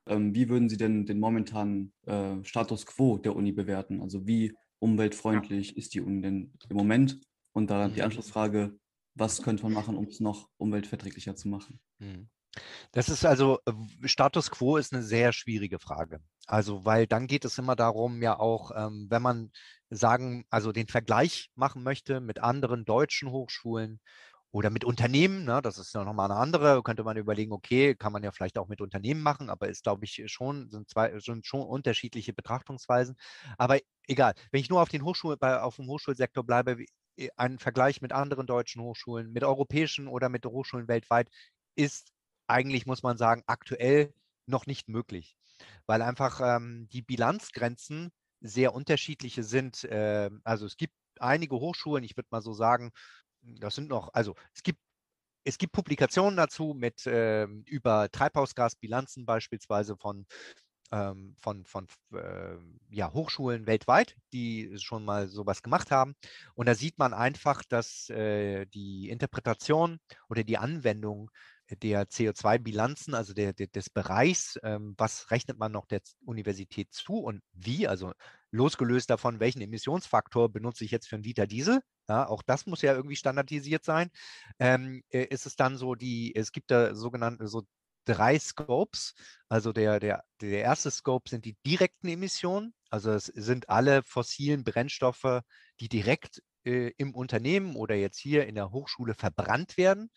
[0.07, 4.01] Ähm, wie würden Sie denn den momentanen äh, Status quo der Uni bewerten?
[4.01, 5.77] Also wie umweltfreundlich ja.
[5.77, 7.19] ist die Uni denn im Moment?
[7.53, 7.93] Und da mhm.
[7.93, 8.77] die Anschlussfrage,
[9.15, 11.79] was könnte man machen, um es noch umweltverträglicher zu machen?
[11.99, 12.29] Mhm.
[12.91, 16.19] Das ist also, äh, Status quo ist eine sehr schwierige Frage.
[16.47, 19.51] Also, weil dann geht es immer darum, ja auch, ähm, wenn man
[19.89, 24.01] sagen, also den Vergleich machen möchte mit anderen deutschen Hochschulen
[24.51, 28.11] oder mit Unternehmen, ne, das ist ja nochmal eine andere, könnte man überlegen, okay, kann
[28.11, 31.45] man ja vielleicht auch mit Unternehmen machen, aber ist, glaube ich, schon, sind zwei, sind
[31.45, 33.15] schon unterschiedliche Betrachtungsweisen.
[33.57, 36.85] Aber egal, wenn ich nur auf den Hochschul, bei, auf dem Hochschulsektor bleibe,
[37.17, 41.29] äh, ein Vergleich mit anderen deutschen Hochschulen, mit europäischen oder mit Hochschulen weltweit,
[41.75, 42.11] ist
[42.47, 44.13] eigentlich, muss man sagen, aktuell
[44.47, 45.37] noch nicht möglich.
[45.87, 48.11] weil einfach ähm, die Bilanzgrenzen
[48.41, 49.83] sehr unterschiedliche sind.
[49.85, 52.91] Äh, also es gibt einige Hochschulen, ich würde mal so sagen,
[53.41, 54.79] das sind noch, also es gibt
[55.43, 60.27] es gibt Publikationen dazu mit äh, über Treibhausgasbilanzen beispielsweise von
[60.91, 62.57] ähm, von, von äh,
[62.89, 66.15] ja, Hochschulen weltweit, die schon mal sowas gemacht haben.
[66.53, 69.99] Und da sieht man einfach, dass äh, die Interpretation
[70.29, 71.31] oder die Anwendung
[71.81, 77.19] der CO2-Bilanzen, also der, der, des Bereichs, ähm, was rechnet man noch der Universität zu
[77.19, 78.11] und wie, also
[78.51, 82.81] losgelöst davon, welchen Emissionsfaktor benutze ich jetzt für einen Liter Diesel, ja, auch das muss
[82.81, 84.09] ja irgendwie standardisiert sein,
[84.59, 87.63] ähm, äh, ist es dann so, die, es gibt da sogenannte so
[88.05, 89.13] drei Scopes.
[89.49, 92.73] Also der, der, der erste Scope sind die direkten Emissionen.
[92.89, 95.41] Also es sind alle fossilen Brennstoffe,
[95.79, 100.09] die direkt äh, im Unternehmen oder jetzt hier in der Hochschule verbrannt werden.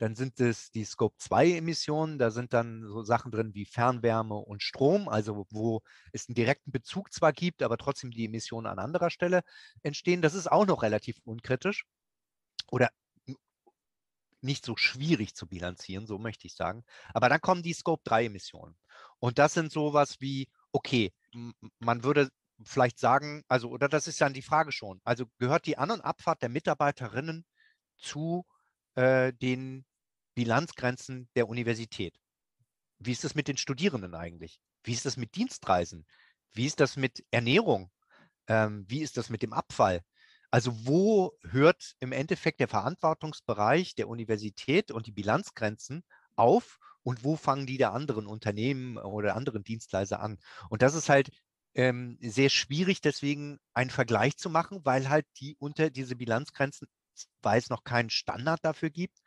[0.00, 2.18] Dann sind es die Scope 2 Emissionen.
[2.18, 5.82] Da sind dann so Sachen drin wie Fernwärme und Strom, also wo
[6.12, 9.42] es einen direkten Bezug zwar gibt, aber trotzdem die Emissionen an anderer Stelle
[9.82, 10.22] entstehen.
[10.22, 11.84] Das ist auch noch relativ unkritisch
[12.68, 12.88] oder
[14.40, 16.82] nicht so schwierig zu bilanzieren, so möchte ich sagen.
[17.12, 18.78] Aber dann kommen die Scope 3 Emissionen.
[19.18, 21.12] Und das sind sowas wie, okay,
[21.78, 22.30] man würde
[22.64, 26.00] vielleicht sagen, also, oder das ist dann die Frage schon, also gehört die An- und
[26.00, 27.44] Abfahrt der Mitarbeiterinnen
[27.98, 28.46] zu
[28.94, 29.84] äh, den
[30.40, 32.18] Bilanzgrenzen der Universität?
[32.98, 34.58] Wie ist das mit den Studierenden eigentlich?
[34.82, 36.06] Wie ist das mit Dienstreisen?
[36.54, 37.90] Wie ist das mit Ernährung?
[38.46, 40.00] Ähm, wie ist das mit dem Abfall?
[40.50, 46.04] Also wo hört im Endeffekt der Verantwortungsbereich der Universität und die Bilanzgrenzen
[46.36, 50.38] auf und wo fangen die der anderen Unternehmen oder anderen Dienstleister an?
[50.70, 51.28] Und das ist halt
[51.74, 56.88] ähm, sehr schwierig, deswegen einen Vergleich zu machen, weil halt die unter diese Bilanzgrenzen,
[57.42, 59.18] weil es noch keinen Standard dafür gibt,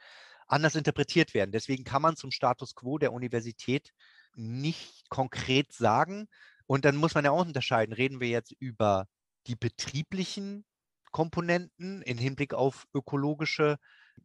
[0.53, 1.51] anders interpretiert werden.
[1.51, 3.91] Deswegen kann man zum Status quo der Universität
[4.35, 6.27] nicht konkret sagen.
[6.65, 9.07] Und dann muss man ja auch unterscheiden, reden wir jetzt über
[9.47, 10.65] die betrieblichen
[11.11, 13.77] Komponenten im Hinblick auf ökologische,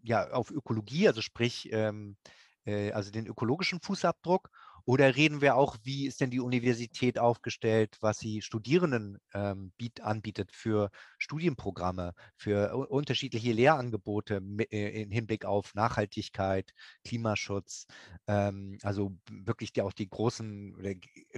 [0.02, 2.16] ja, auf Ökologie, also sprich, ähm,
[2.64, 4.50] äh, also den ökologischen Fußabdruck?
[4.88, 10.00] Oder reden wir auch, wie ist denn die Universität aufgestellt, was sie Studierenden ähm, biet,
[10.00, 16.72] anbietet für Studienprogramme, für unterschiedliche Lehrangebote äh, im Hinblick auf Nachhaltigkeit,
[17.04, 17.86] Klimaschutz,
[18.28, 20.74] ähm, also wirklich die, auch die großen,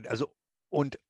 [0.07, 0.33] also
[0.69, 1.01] und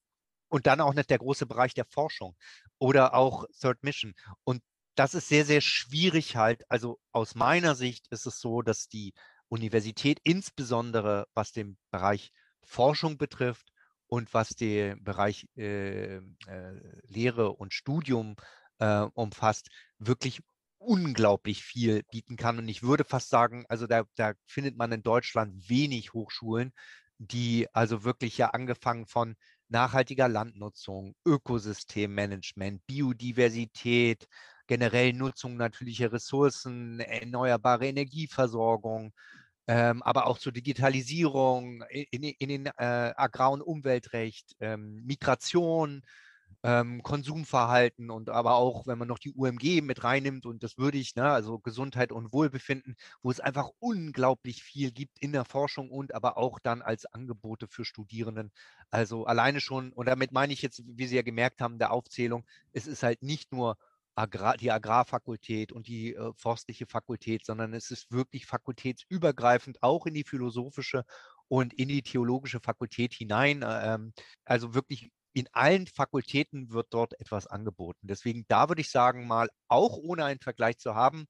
[0.49, 2.37] und dann auch nicht der große Bereich der Forschung
[2.79, 4.15] oder auch Third Mission.
[4.45, 4.63] Und
[4.95, 6.65] das ist sehr, sehr schwierig halt.
[6.71, 9.13] Also aus meiner Sicht ist es so, dass die
[9.51, 12.33] Universität insbesondere was den Bereich
[12.63, 13.73] Forschung betrifft
[14.07, 16.21] und was den Bereich äh, äh,
[17.07, 18.37] Lehre und Studium
[18.79, 20.41] äh, umfasst, wirklich
[20.79, 22.59] unglaublich viel bieten kann.
[22.59, 26.73] Und ich würde fast sagen, also da, da findet man in Deutschland wenig Hochschulen,
[27.19, 29.37] die also wirklich ja angefangen von
[29.69, 34.27] nachhaltiger Landnutzung, Ökosystemmanagement, Biodiversität,
[34.67, 39.13] generell Nutzung natürlicher Ressourcen, erneuerbare Energieversorgung,
[39.71, 46.03] ähm, aber auch zur Digitalisierung in, in, den äh, Agrar- und Umweltrecht, ähm, Migration,
[46.65, 50.99] ähm, Konsumverhalten und aber auch, wenn man noch die UMG mit reinnimmt und das würde
[50.99, 55.89] ich, ne, also Gesundheit und Wohlbefinden, wo es einfach unglaublich viel gibt in der Forschung
[55.89, 58.51] und aber auch dann als Angebote für Studierenden.
[58.91, 62.45] Also alleine schon, und damit meine ich jetzt, wie Sie ja gemerkt haben, der Aufzählung,
[62.73, 63.77] es ist halt nicht nur
[64.15, 70.15] Agrar, die Agrarfakultät und die äh, forstliche Fakultät, sondern es ist wirklich fakultätsübergreifend, auch in
[70.15, 71.05] die philosophische
[71.49, 73.63] und in die theologische Fakultät hinein.
[73.63, 74.13] Äh, ähm,
[74.45, 78.07] also wirklich in allen Fakultäten wird dort etwas angeboten.
[78.07, 81.27] Deswegen da würde ich sagen, mal auch ohne einen Vergleich zu haben,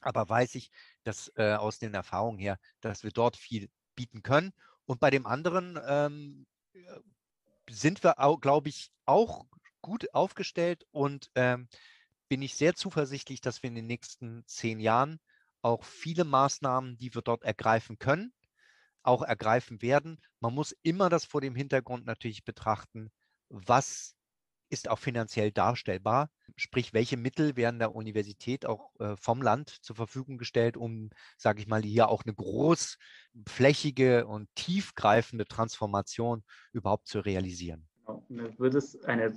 [0.00, 0.70] aber weiß ich,
[1.04, 4.52] dass äh, aus den Erfahrungen her, dass wir dort viel bieten können.
[4.86, 6.80] Und bei dem anderen ähm, äh,
[7.70, 9.44] sind wir, glaube ich, auch
[9.82, 11.68] gut aufgestellt und ähm,
[12.30, 15.18] bin ich sehr zuversichtlich, dass wir in den nächsten zehn Jahren
[15.62, 18.32] auch viele Maßnahmen, die wir dort ergreifen können,
[19.02, 20.20] auch ergreifen werden.
[20.38, 23.10] Man muss immer das vor dem Hintergrund natürlich betrachten,
[23.48, 24.14] was
[24.68, 29.96] ist auch finanziell darstellbar, sprich, welche Mittel werden der Universität auch äh, vom Land zur
[29.96, 37.18] Verfügung gestellt, um, sage ich mal, hier auch eine großflächige und tiefgreifende Transformation überhaupt zu
[37.18, 37.88] realisieren.
[38.06, 38.24] Genau.
[38.58, 39.36] Wird es eine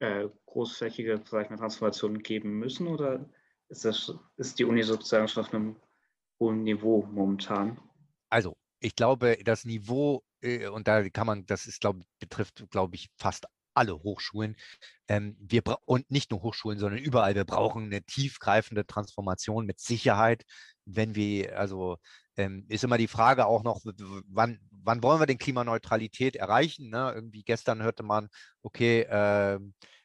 [0.00, 3.28] äh, großflächige vielleicht eine Transformation geben müssen oder
[3.68, 5.76] ist, das, ist die Uni sozusagen schon auf einem
[6.40, 7.80] hohen Niveau momentan?
[8.30, 12.94] Also, ich glaube, das Niveau äh, und da kann man, das ist, glaube betrifft, glaube
[12.94, 13.46] ich, fast
[13.78, 14.56] alle Hochschulen.
[15.08, 17.34] Ähm, wir und nicht nur Hochschulen, sondern überall.
[17.34, 20.44] Wir brauchen eine tiefgreifende Transformation mit Sicherheit.
[20.84, 21.98] Wenn wir, also
[22.36, 23.80] ähm, ist immer die Frage auch noch,
[24.28, 26.90] wann, wann wollen wir denn Klimaneutralität erreichen?
[26.90, 27.12] Ne?
[27.14, 28.28] Irgendwie gestern hörte man,
[28.62, 29.58] okay, äh,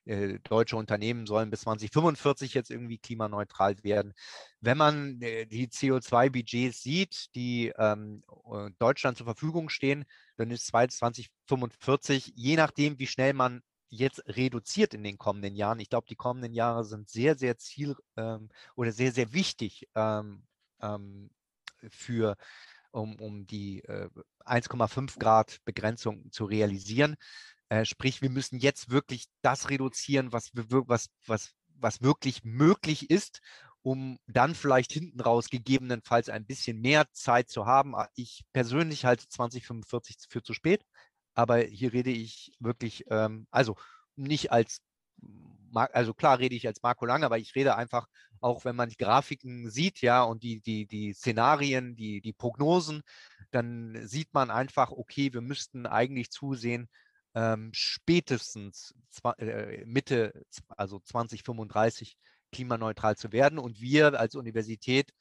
[0.05, 4.13] äh, deutsche Unternehmen sollen bis 2045 jetzt irgendwie klimaneutral werden.
[4.59, 10.05] Wenn man äh, die CO2-Budgets sieht, die ähm, äh, Deutschland zur Verfügung stehen,
[10.37, 15.79] dann ist 2045, je nachdem, wie schnell man jetzt reduziert in den kommenden Jahren.
[15.79, 20.43] Ich glaube, die kommenden Jahre sind sehr, sehr ziel ähm, oder sehr, sehr wichtig ähm,
[20.81, 21.29] ähm,
[21.89, 22.35] für
[22.91, 24.09] um, um die äh,
[24.45, 27.15] 1,5 Grad Begrenzung zu realisieren.
[27.69, 33.41] Äh, sprich, wir müssen jetzt wirklich das reduzieren, was, was, was, was wirklich möglich ist,
[33.83, 37.95] um dann vielleicht hinten raus gegebenenfalls ein bisschen mehr Zeit zu haben.
[37.95, 40.85] Ah, ich persönlich halte 2045 für zu spät,
[41.35, 43.75] aber hier rede ich wirklich, ähm, also
[44.15, 44.81] nicht als,
[45.73, 48.07] also klar rede ich als Marco Lange, aber ich rede einfach
[48.39, 53.01] auch, wenn man die Grafiken sieht, ja, und die, die, die Szenarien, die, die Prognosen,
[53.51, 56.89] dann sieht man einfach, okay, wir müssten eigentlich zusehen,
[57.35, 58.93] ähm, spätestens
[59.37, 62.17] äh, Mitte, also 2035
[62.53, 63.59] klimaneutral zu werden.
[63.59, 65.11] Und wir als Universität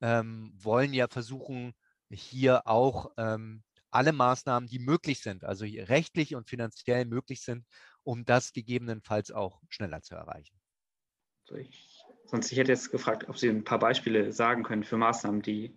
[0.00, 1.72] ähm, wollen ja versuchen,
[2.10, 7.66] hier auch ähm, alle Maßnahmen, die möglich sind, also rechtlich und finanziell möglich sind,
[8.02, 10.58] um das gegebenenfalls auch schneller zu erreichen.
[11.56, 15.42] Ich, sonst ich hätte jetzt gefragt, ob Sie ein paar Beispiele sagen können für Maßnahmen,
[15.42, 15.76] die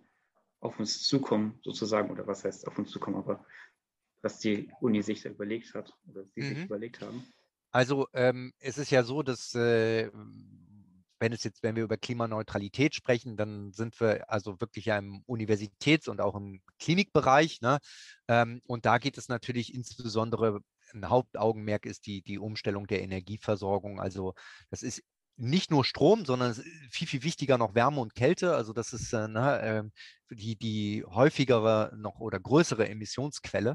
[0.60, 3.44] auf uns zukommen, sozusagen, oder was heißt auf uns zukommen, aber
[4.22, 6.48] was die Uni sich da überlegt hat oder sie mhm.
[6.48, 7.26] sich überlegt haben?
[7.72, 10.10] Also ähm, es ist ja so, dass äh,
[11.26, 15.24] wenn es jetzt, wenn wir über Klimaneutralität sprechen, dann sind wir also wirklich ja im
[15.26, 17.60] Universitäts- und auch im Klinikbereich.
[17.62, 17.78] Ne?
[18.28, 20.60] Ähm, und da geht es natürlich insbesondere,
[20.94, 24.00] ein Hauptaugenmerk ist die, die Umstellung der Energieversorgung.
[24.00, 24.34] Also
[24.70, 25.02] das ist
[25.36, 26.54] nicht nur Strom, sondern
[26.92, 28.54] viel, viel wichtiger noch Wärme und Kälte.
[28.54, 29.92] Also das ist äh, ne, ähm,
[30.30, 33.74] die, die häufigere noch oder größere Emissionsquelle.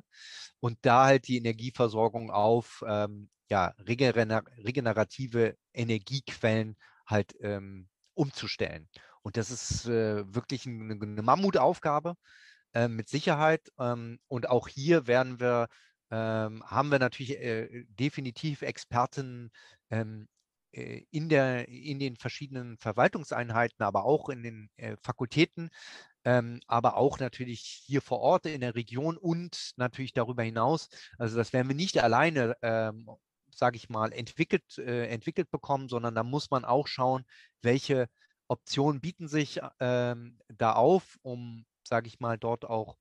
[0.61, 8.89] Und da halt die Energieversorgung auf ähm, ja, regener regenerative Energiequellen halt ähm, umzustellen.
[9.21, 12.15] Und das ist äh, wirklich eine, eine Mammutaufgabe
[12.73, 13.71] äh, mit Sicherheit.
[13.79, 15.67] Ähm, und auch hier werden wir
[16.11, 19.49] ähm, haben wir natürlich äh, definitiv Experten
[19.89, 20.27] ähm,
[20.73, 25.69] äh, in, der, in den verschiedenen Verwaltungseinheiten, aber auch in den äh, Fakultäten,
[26.25, 30.89] ähm, aber auch natürlich hier vor Ort in der Region und natürlich darüber hinaus.
[31.17, 33.09] Also das werden wir nicht alleine, ähm,
[33.55, 37.25] sage ich mal, entwickelt, äh, entwickelt bekommen, sondern da muss man auch schauen,
[37.61, 38.07] welche
[38.47, 42.97] Optionen bieten sich ähm, da auf, um, sage ich mal, dort auch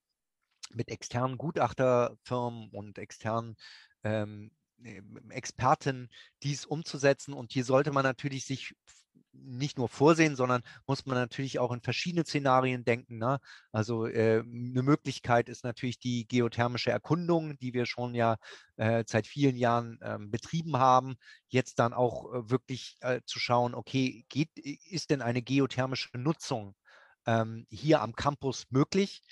[0.72, 3.56] mit externen Gutachterfirmen und externen
[4.04, 4.52] ähm,
[4.84, 6.08] ähm, Experten,
[6.42, 7.34] dies umzusetzen.
[7.34, 8.74] Und hier sollte man natürlich sich
[9.44, 13.18] nicht nur vorsehen, sondern muss man natürlich auch in verschiedene Szenarien denken.
[13.18, 13.38] Ne?
[13.72, 18.36] Also äh, eine Möglichkeit ist natürlich die geothermische Erkundung, die wir schon ja
[18.76, 21.16] äh, seit vielen Jahren äh, betrieben haben.
[21.48, 26.74] Jetzt dann auch äh, wirklich äh, zu schauen, okay, geht, ist denn eine geothermische Nutzung
[27.26, 29.22] ähm, hier am Campus möglich?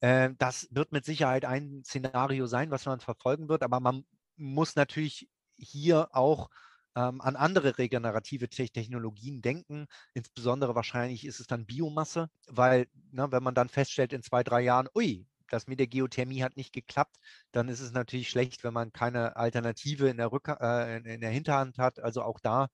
[0.00, 4.04] Äh, das wird mit Sicherheit ein Szenario sein, was man verfolgen wird, aber man
[4.36, 6.50] muss natürlich hier auch
[6.98, 9.86] ähm, an andere regenerative Technologien denken.
[10.14, 14.62] Insbesondere wahrscheinlich ist es dann Biomasse, weil ne, wenn man dann feststellt in zwei, drei
[14.62, 17.16] Jahren, ui, das mit der Geothermie hat nicht geklappt,
[17.52, 21.30] dann ist es natürlich schlecht, wenn man keine Alternative in der, Rück äh, in der
[21.30, 22.00] Hinterhand hat.
[22.00, 22.68] Also auch da,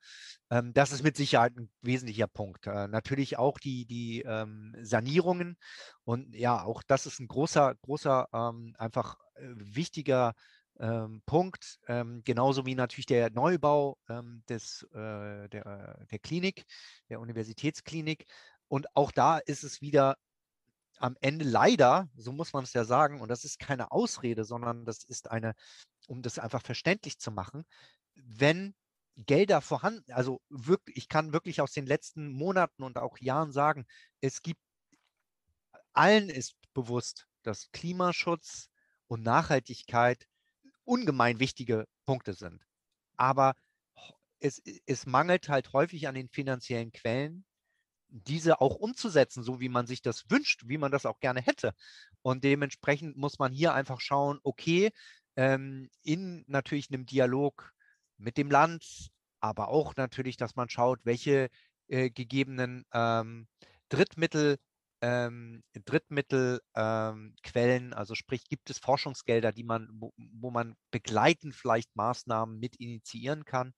[0.51, 2.67] ähm, das ist mit Sicherheit ein wesentlicher Punkt.
[2.67, 5.57] Äh, natürlich auch die, die ähm, Sanierungen
[6.05, 10.35] und ja, auch das ist ein großer, großer, ähm, einfach äh, wichtiger
[10.81, 16.65] ähm, Punkt, ähm, genauso wie natürlich der Neubau ähm, des, äh, der, der Klinik,
[17.09, 18.27] der Universitätsklinik.
[18.69, 20.17] Und auch da ist es wieder
[20.99, 24.85] am Ende leider, so muss man es ja sagen, und das ist keine Ausrede, sondern
[24.85, 25.55] das ist eine,
[26.07, 27.65] um das einfach verständlich zu machen,
[28.15, 28.75] wenn
[29.17, 33.87] Gelder vorhanden, also wirklich, ich kann wirklich aus den letzten Monaten und auch Jahren sagen,
[34.21, 34.61] es gibt,
[35.93, 38.71] allen ist bewusst, dass Klimaschutz
[39.07, 40.27] und Nachhaltigkeit
[40.85, 42.63] ungemein wichtige Punkte sind.
[43.17, 43.55] Aber
[44.41, 47.45] es, es mangelt halt häufig an den finanziellen Quellen,
[48.09, 51.73] diese auch umzusetzen, so wie man sich das wünscht, wie man das auch gerne hätte.
[52.23, 54.93] Und dementsprechend muss man hier einfach schauen, okay,
[55.37, 57.73] ähm, in natürlich einem Dialog
[58.17, 59.11] mit dem Land,
[59.41, 61.51] aber auch natürlich, dass man schaut, welche
[61.89, 63.49] äh, gegebenen ähm,
[63.89, 64.59] Drittmittel
[65.05, 71.95] ähm, Drittmittelquellen, ähm, also sprich, gibt es Forschungsgelder, die man, wo, wo, man begleiten vielleicht
[71.95, 73.75] Maßnahmen mit initiieren kann.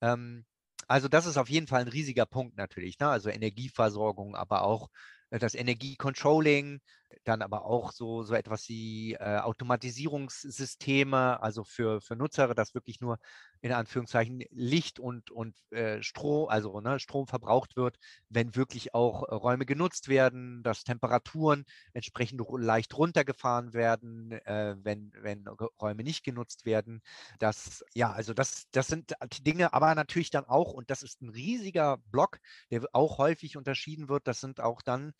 [0.00, 0.44] Ähm,
[0.88, 3.08] also das ist auf jeden Fall ein riesiger Punkt natürlich, ne?
[3.08, 4.88] also Energieversorgung, aber auch
[5.30, 6.80] äh, das Energiecontrolling,
[7.24, 13.00] dann aber auch so, so etwas wie äh, Automatisierungssysteme, also für, für Nutzer, dass wirklich
[13.00, 13.18] nur
[13.60, 17.96] in Anführungszeichen Licht und, und äh, Strom, also ne, Strom verbraucht wird,
[18.28, 25.12] wenn wirklich auch äh, Räume genutzt werden, dass Temperaturen entsprechend leicht runtergefahren werden, äh, wenn,
[25.20, 25.46] wenn
[25.80, 27.00] Räume nicht genutzt werden.
[27.38, 31.30] Das, ja, also das, das sind Dinge, aber natürlich dann auch, und das ist ein
[31.30, 32.38] riesiger Block,
[32.70, 35.14] der auch häufig unterschieden wird, das sind auch dann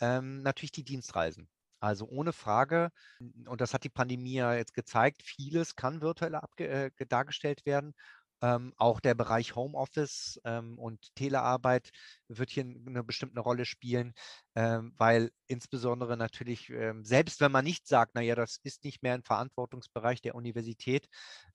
[0.00, 1.48] ähm, natürlich die Dienstreisen.
[1.80, 2.90] Also ohne Frage,
[3.46, 7.94] und das hat die Pandemie ja jetzt gezeigt, vieles kann virtuell äh, dargestellt werden.
[8.42, 11.90] Ähm, auch der Bereich Homeoffice ähm, und Telearbeit
[12.28, 14.14] wird hier eine bestimmte Rolle spielen,
[14.54, 19.14] ähm, weil insbesondere natürlich, ähm, selbst wenn man nicht sagt, naja, das ist nicht mehr
[19.14, 21.08] ein Verantwortungsbereich der Universität,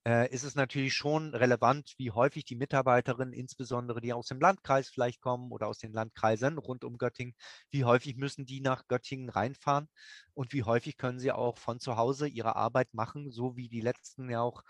[0.07, 4.89] äh, ist es natürlich schon relevant, wie häufig die Mitarbeiterinnen, insbesondere die aus dem Landkreis
[4.89, 7.35] vielleicht kommen oder aus den Landkreisen rund um Göttingen,
[7.71, 9.87] wie häufig müssen die nach Göttingen reinfahren
[10.33, 13.81] und wie häufig können sie auch von zu Hause ihre Arbeit machen, so wie die
[13.81, 14.61] letzten ja auch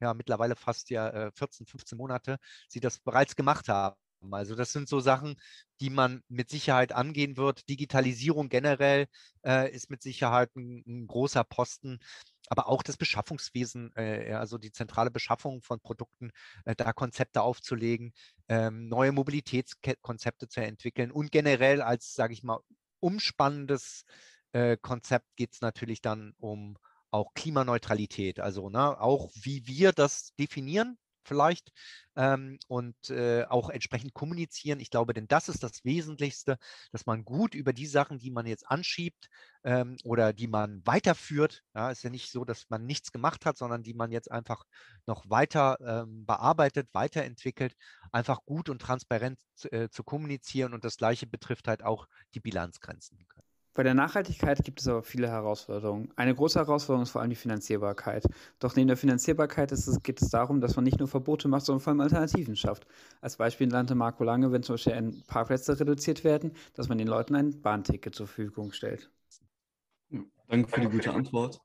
[0.00, 2.38] ja mittlerweile fast ja äh, 14, 15 Monate
[2.68, 3.96] sie das bereits gemacht haben.
[4.32, 5.36] Also das sind so Sachen,
[5.80, 7.68] die man mit Sicherheit angehen wird.
[7.68, 9.06] Digitalisierung generell
[9.46, 12.00] äh, ist mit Sicherheit ein, ein, großer Posten,
[12.48, 16.30] aber auch das Beschaffungswesen, äh, also die zentrale Beschaffung von Produkten,
[16.64, 18.12] äh, da Konzepte aufzulegen,
[18.48, 22.58] ähm, neue Mobilitätskonzepte zu entwickeln und generell als, sage ich mal,
[23.00, 24.04] umspannendes
[24.52, 26.76] äh, Konzept geht es natürlich dann um
[27.10, 30.98] auch Klimaneutralität, also ne, auch wie wir das definieren
[31.28, 31.72] vielleicht
[32.16, 34.80] ähm, und äh, auch entsprechend kommunizieren.
[34.80, 36.58] Ich glaube, denn das ist das Wesentlichste,
[36.90, 39.28] dass man gut über die Sachen, die man jetzt anschiebt
[39.62, 43.58] ähm, oder die man weiterführt, ja, ist ja nicht so, dass man nichts gemacht hat,
[43.58, 44.64] sondern die man jetzt einfach
[45.06, 47.76] noch weiter ähm, bearbeitet, weiterentwickelt,
[48.10, 49.38] einfach gut und transparent
[49.70, 53.18] äh, zu kommunizieren und das Gleiche betrifft halt auch die Bilanzgrenzen.
[53.78, 56.10] Bei der Nachhaltigkeit gibt es aber viele Herausforderungen.
[56.16, 58.24] Eine große Herausforderung ist vor allem die Finanzierbarkeit.
[58.58, 61.80] Doch neben der Finanzierbarkeit es, geht es darum, dass man nicht nur Verbote macht, sondern
[61.80, 62.88] vor allem Alternativen schafft.
[63.20, 67.36] Als Beispiel nannte Marco Lange, wenn zum Beispiel Parkplätze reduziert werden, dass man den Leuten
[67.36, 69.12] ein Bahnticket zur Verfügung stellt.
[70.10, 71.60] Ja, danke für die gute Antwort.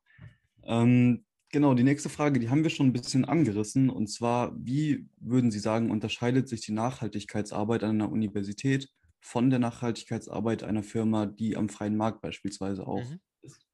[0.62, 3.90] Ähm, genau, die nächste Frage, die haben wir schon ein bisschen angerissen.
[3.90, 8.88] Und zwar, wie würden Sie sagen, unterscheidet sich die Nachhaltigkeitsarbeit an einer Universität
[9.24, 13.20] von der Nachhaltigkeitsarbeit einer Firma, die am freien Markt beispielsweise auch mhm.
[13.40, 13.66] ist?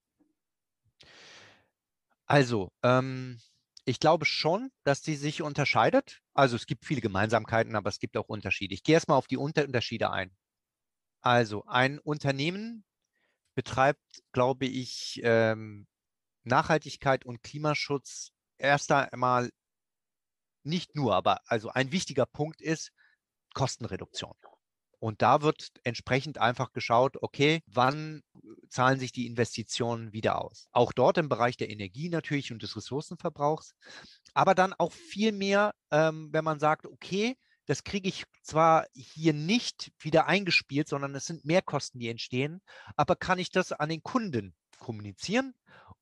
[2.25, 3.41] Also, ähm,
[3.85, 6.21] ich glaube schon, dass die sich unterscheidet.
[6.35, 8.75] Also es gibt viele Gemeinsamkeiten, aber es gibt auch Unterschiede.
[8.75, 10.37] Ich gehe erstmal auf die Unterschiede ein.
[11.21, 12.85] Also ein Unternehmen
[13.57, 15.89] betreibt, glaube ich, ähm,
[16.45, 19.51] Nachhaltigkeit und Klimaschutz erst einmal
[20.63, 22.93] nicht nur, aber also ein wichtiger Punkt ist
[23.53, 24.35] Kostenreduktion.
[25.01, 28.23] Und da wird entsprechend einfach geschaut, okay, wann
[28.69, 30.69] zahlen sich die Investitionen wieder aus?
[30.73, 33.75] Auch dort im Bereich der Energie natürlich und des Ressourcenverbrauchs,
[34.35, 39.33] aber dann auch viel mehr, ähm, wenn man sagt, okay, das kriege ich zwar hier
[39.33, 42.61] nicht wieder eingespielt, sondern es sind Mehrkosten, die entstehen,
[42.97, 45.55] aber kann ich das an den Kunden kommunizieren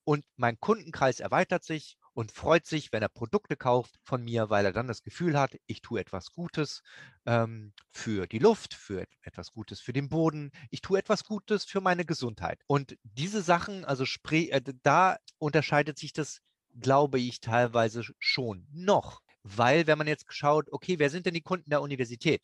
[0.05, 4.65] und mein Kundenkreis erweitert sich und freut sich, wenn er Produkte kauft von mir, weil
[4.65, 6.83] er dann das Gefühl hat, ich tue etwas Gutes
[7.27, 11.81] ähm, für die Luft, für etwas Gutes für den Boden, ich tue etwas Gutes für
[11.81, 12.61] meine Gesundheit.
[12.67, 16.41] Und diese Sachen, also äh, da unterscheidet sich das,
[16.75, 19.23] glaube ich, teilweise schon noch.
[19.45, 22.43] Weil, wenn man jetzt schaut, okay, wer sind denn die Kunden der Universität?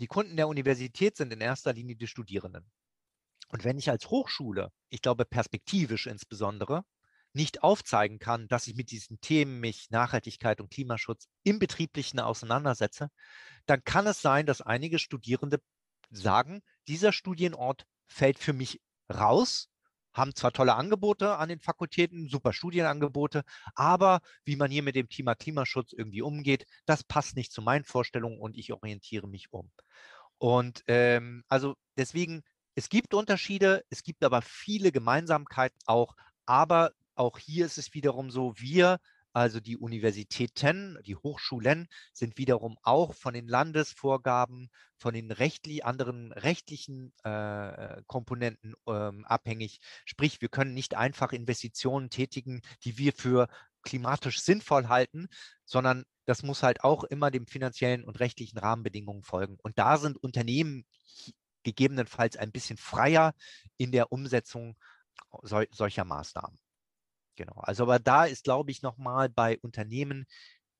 [0.00, 2.70] Die Kunden der Universität sind in erster Linie die Studierenden.
[3.48, 6.84] Und wenn ich als Hochschule, ich glaube perspektivisch insbesondere,
[7.38, 13.10] nicht aufzeigen kann, dass ich mit diesen Themen mich Nachhaltigkeit und Klimaschutz im Betrieblichen auseinandersetze,
[13.66, 15.60] dann kann es sein, dass einige Studierende
[16.10, 19.68] sagen, dieser Studienort fällt für mich raus,
[20.12, 23.44] haben zwar tolle Angebote an den Fakultäten, super Studienangebote,
[23.76, 27.84] aber wie man hier mit dem Thema Klimaschutz irgendwie umgeht, das passt nicht zu meinen
[27.84, 29.70] Vorstellungen und ich orientiere mich um.
[30.38, 32.42] Und ähm, also deswegen,
[32.74, 36.16] es gibt Unterschiede, es gibt aber viele Gemeinsamkeiten auch,
[36.46, 38.98] aber auch hier ist es wiederum so, wir,
[39.32, 46.32] also die Universitäten, die Hochschulen, sind wiederum auch von den Landesvorgaben, von den rechtlich, anderen
[46.32, 49.80] rechtlichen äh, Komponenten ähm, abhängig.
[50.04, 53.48] Sprich, wir können nicht einfach Investitionen tätigen, die wir für
[53.82, 55.28] klimatisch sinnvoll halten,
[55.64, 59.56] sondern das muss halt auch immer dem finanziellen und rechtlichen Rahmenbedingungen folgen.
[59.62, 60.84] Und da sind Unternehmen
[61.62, 63.34] gegebenenfalls ein bisschen freier
[63.76, 64.76] in der Umsetzung
[65.42, 66.58] sol solcher Maßnahmen.
[67.38, 67.60] Genau.
[67.62, 70.26] Also aber da ist, glaube ich, nochmal bei Unternehmen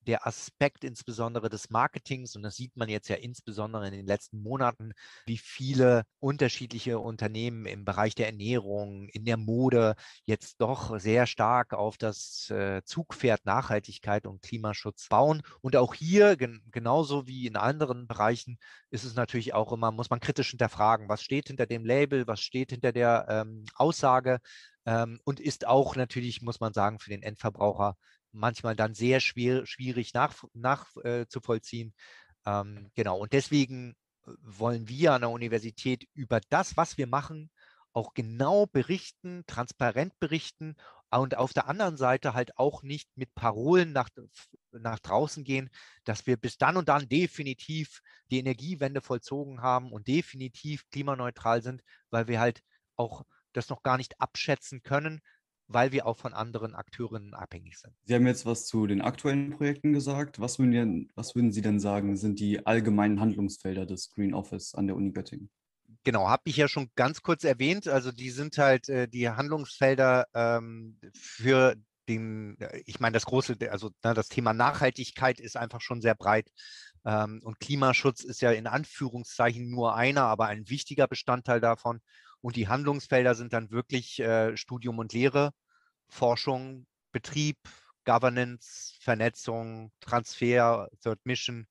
[0.09, 4.43] der Aspekt insbesondere des Marketings, und das sieht man jetzt ja insbesondere in den letzten
[4.43, 4.93] Monaten,
[5.27, 9.95] wie viele unterschiedliche Unternehmen im Bereich der Ernährung, in der Mode
[10.25, 15.43] jetzt doch sehr stark auf das äh, Zugpferd Nachhaltigkeit und Klimaschutz bauen.
[15.61, 18.59] Und auch hier, gen genauso wie in anderen Bereichen,
[18.91, 22.41] ist es natürlich auch immer, muss man kritisch hinterfragen, was steht hinter dem Label, was
[22.41, 24.41] steht hinter der ähm, Aussage
[24.89, 27.99] ähm, und ist auch natürlich, muss man sagen, für den Endverbraucher
[28.33, 31.93] manchmal dann sehr schwer, schwierig nachzuvollziehen.
[32.45, 36.97] Nach, äh, ähm, genau, und deswegen äh, wollen wir an der Universität über das, was
[36.97, 37.51] wir machen,
[37.93, 40.75] auch genau berichten, transparent berichten
[41.11, 44.09] und auf der anderen Seite halt auch nicht mit Parolen nach,
[44.73, 45.69] nach draußen gehen,
[46.05, 51.83] dass wir bis dann und dann definitiv die Energiewende vollzogen haben und definitiv klimaneutral sind,
[52.09, 52.63] weil wir halt
[52.97, 53.27] auch
[53.59, 55.21] das noch gar nicht abschätzen können,
[55.67, 57.95] weil wir auch von anderen Akteurinnen abhängig sind.
[58.05, 60.41] Sie haben jetzt was zu den aktuellen Projekten gesagt.
[60.41, 64.75] Was würden, Sie, was würden Sie denn sagen, sind die allgemeinen Handlungsfelder des Green Office
[64.75, 65.51] an der Uni Göttingen?
[66.05, 67.87] Genau, habe ich ja schon ganz kurz erwähnt.
[67.87, 71.75] Also die sind halt äh, die Handlungsfelder ähm, für
[72.09, 76.01] den, äh, ich meine, das große, also na, ne, das Thema Nachhaltigkeit ist einfach schon
[76.01, 76.49] sehr breit.
[77.05, 82.01] Ähm, und Klimaschutz ist ja in Anführungszeichen nur einer, aber ein wichtiger Bestandteil davon.
[82.41, 85.53] Und die Handlungsfelder sind dann wirklich äh, Studium und Lehre,
[86.09, 87.59] Forschung, Betrieb,
[88.05, 91.67] Governance, Vernetzung, Transfer, Third Mission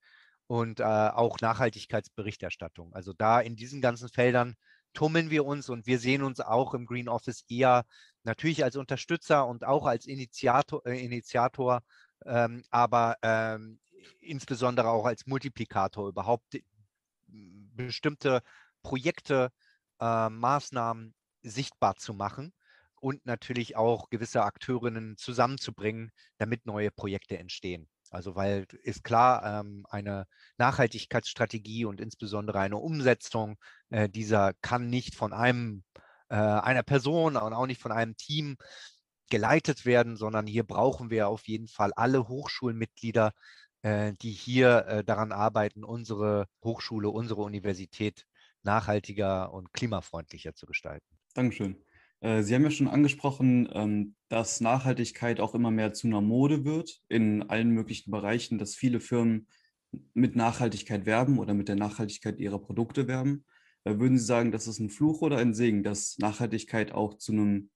[0.47, 2.93] und äh, auch Nachhaltigkeitsberichterstattung.
[2.93, 4.55] Also da in diesen ganzen Feldern
[4.93, 7.85] tummeln wir uns und wir sehen uns auch im Green Office eher
[8.23, 11.81] natürlich als Unterstützer und auch als Initiator, äh, Initiator
[12.25, 13.79] ähm, aber ähm,
[14.19, 16.57] insbesondere auch als Multiplikator überhaupt
[17.27, 18.41] bestimmte
[18.81, 19.51] Projekte
[19.99, 22.53] äh, Maßnahmen sichtbar zu machen
[22.99, 27.87] und natürlich auch gewisse Akteurinnen zusammenzubringen, damit neue Projekte entstehen.
[28.09, 30.25] Also weil ist klar, ähm, eine
[30.57, 33.57] Nachhaltigkeitsstrategie und insbesondere eine Umsetzung
[33.89, 35.83] äh, dieser kann nicht von einem
[36.29, 38.57] äh, einer Person und auch nicht von einem Team
[39.29, 43.33] geleitet werden, sondern hier brauchen wir auf jeden Fall alle Hochschulmitglieder,
[43.81, 48.25] äh, die hier daran arbeiten, unsere Hochschule, unsere Universität
[48.67, 51.07] nachhaltiger und klimafreundlicher zu gestalten.
[51.33, 51.77] Dankeschön.
[52.19, 56.65] Äh, Sie haben ja schon angesprochen, ähm, dass Nachhaltigkeit auch immer mehr zu einer Mode
[56.65, 59.47] wird in allen möglichen Bereichen, dass viele Firmen
[60.13, 63.45] mit Nachhaltigkeit werben oder mit der Nachhaltigkeit ihrer Produkte werben.
[63.83, 67.31] Äh, würden Sie sagen, das ist ein Fluch oder ein Segen, dass Nachhaltigkeit auch zu
[67.31, 67.69] einem,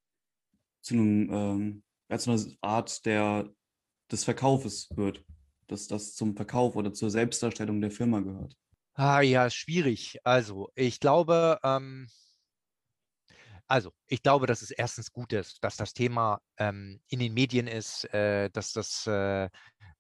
[0.82, 3.54] zu einem, ja, zu einer Art der,
[4.12, 5.24] des Verkaufes wird,
[5.68, 8.58] dass das zum Verkauf oder zur Selbstdarstellung der Firma gehört?
[8.96, 10.18] Ah ja, schwierig.
[10.24, 12.08] Also, ich glaube, ähm,
[13.68, 17.68] also, ich glaube, dass es erstens gut ist, dass das Thema ähm, in den Medien
[17.68, 19.46] ist, äh, dass das, äh,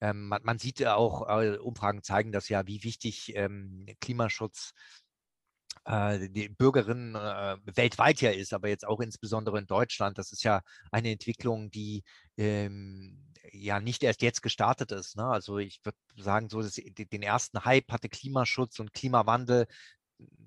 [0.01, 4.73] äh, man, man, sieht ja auch, äh, Umfragen zeigen das ja, wie wichtig ähm, Klimaschutz
[5.85, 10.17] äh, die Bürgerinnen äh, weltweit ja ist, aber jetzt auch insbesondere in Deutschland.
[10.17, 10.61] Das ist ja
[10.91, 12.03] eine Entwicklung, die
[12.37, 15.15] ähm, ja nicht erst jetzt gestartet ist.
[15.17, 15.25] Ne?
[15.25, 19.67] Also ich würde sagen, so dass den ersten Hype hatte Klimaschutz und Klimawandel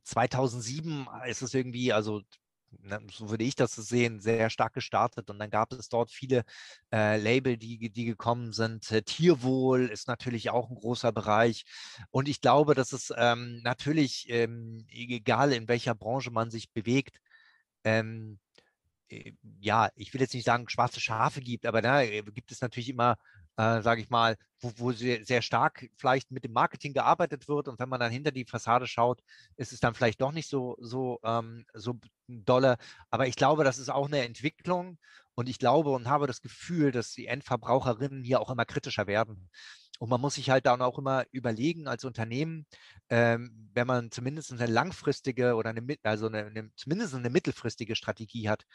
[0.04, 2.22] 2007 ist es irgendwie, also
[2.82, 5.30] ne, so würde ich das sehen, sehr stark gestartet.
[5.30, 6.44] Und dann gab es dort viele
[6.92, 8.90] äh, Label, die, die gekommen sind.
[8.90, 11.64] Äh, Tierwohl ist natürlich auch ein großer Bereich.
[12.10, 17.18] Und ich glaube, dass es ähm, natürlich, ähm, egal in welcher Branche man sich bewegt,
[17.84, 18.43] ähm, äh,
[19.60, 22.88] ja, ich will jetzt nicht sagen, schwarze Schafe gibt, aber da äh, gibt es natürlich
[22.88, 23.16] immer,
[23.56, 27.68] äh, sage ich mal, wo, wo sehr, sehr, stark vielleicht mit dem Marketing gearbeitet wird
[27.68, 29.22] und wenn man dann hinter die Fassade schaut,
[29.56, 31.98] ist es dann vielleicht doch nicht so, so, ähm, so
[32.28, 32.76] dolle.
[33.10, 34.98] Aber ich glaube, das ist auch eine Entwicklung
[35.34, 39.50] und ich glaube und habe das Gefühl, dass die Endverbraucherinnen hier auch immer kritischer werden.
[40.04, 42.66] Und man muss sich halt dann auch immer überlegen als Unternehmen,
[43.08, 48.50] ähm, wenn man zumindest eine langfristige oder eine, also eine, eine, zumindest eine mittelfristige Strategie
[48.50, 48.66] hat,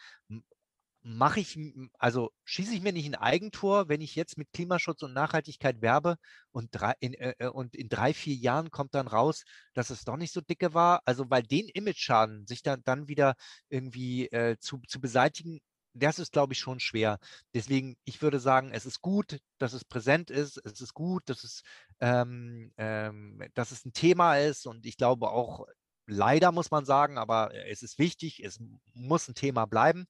[1.03, 1.55] mache ich,
[1.99, 6.15] also schieße ich mir nicht ein Eigentor, wenn ich jetzt mit Klimaschutz und Nachhaltigkeit werbe
[6.51, 9.43] und, drei, in, äh, äh, und in drei, vier Jahren kommt dann raus,
[9.75, 11.03] dass es doch nicht so dicke war.
[11.05, 13.36] Also weil den Image-Schaden sich dann, dann wieder
[13.69, 15.59] irgendwie äh, zu, zu beseitigen,
[16.00, 17.20] das ist, glaube ich, schon schwer.
[17.54, 20.58] Deswegen, ich würde sagen, es ist gut, dass es präsent ist.
[20.66, 21.64] Es ist gut, dass es,
[22.00, 24.68] ähm, ähm, dass es ein Thema ist.
[24.68, 25.66] Und ich glaube auch,
[26.08, 28.60] leider muss man sagen, aber es ist wichtig, es
[28.93, 30.08] muss ein Thema bleiben.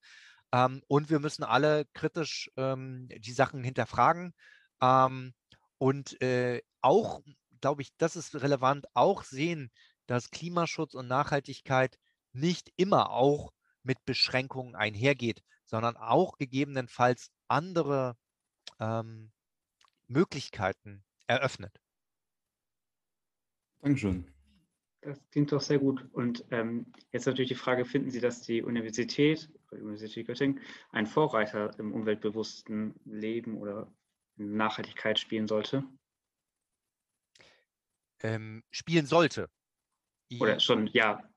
[0.52, 4.34] Ähm, und wir müssen alle kritisch ähm, die Sachen hinterfragen.
[4.82, 5.34] Ähm,
[5.78, 7.22] und äh, auch,
[7.62, 9.72] glaube ich, das ist relevant, auch sehen,
[10.08, 11.98] dass Klimaschutz und Nachhaltigkeit
[12.34, 13.52] nicht immer auch
[13.84, 18.18] mit Beschränkungen einhergeht sondern auch gegebenenfalls andere
[18.80, 19.32] ähm,
[20.08, 21.80] Möglichkeiten eröffnet.
[23.82, 24.28] Dankeschön.
[25.02, 26.06] Das klingt doch sehr gut.
[26.12, 30.60] Und ähm, jetzt natürlich die Frage, finden Sie, dass die Universität, die Universität Göttingen,
[30.90, 33.94] einen Vorreiter im umweltbewussten Leben oder
[34.36, 35.84] Nachhaltigkeit spielen sollte?
[38.22, 39.50] Ähm, spielen sollte.
[40.40, 41.29] Oder schon, ja.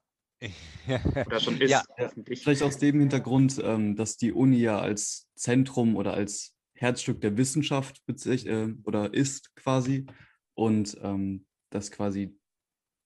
[1.27, 1.83] oder schon ist, ja.
[1.99, 2.43] hoffentlich.
[2.43, 7.37] Vielleicht aus dem Hintergrund, ähm, dass die Uni ja als Zentrum oder als Herzstück der
[7.37, 10.07] Wissenschaft äh, oder ist quasi
[10.55, 12.37] und ähm, dass quasi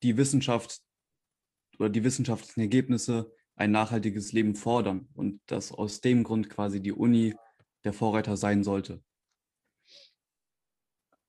[0.02, 0.80] die Wissenschaft
[1.78, 6.92] oder die wissenschaftlichen Ergebnisse ein nachhaltiges Leben fordern und dass aus dem Grund quasi die
[6.92, 7.34] Uni
[7.84, 9.02] der Vorreiter sein sollte.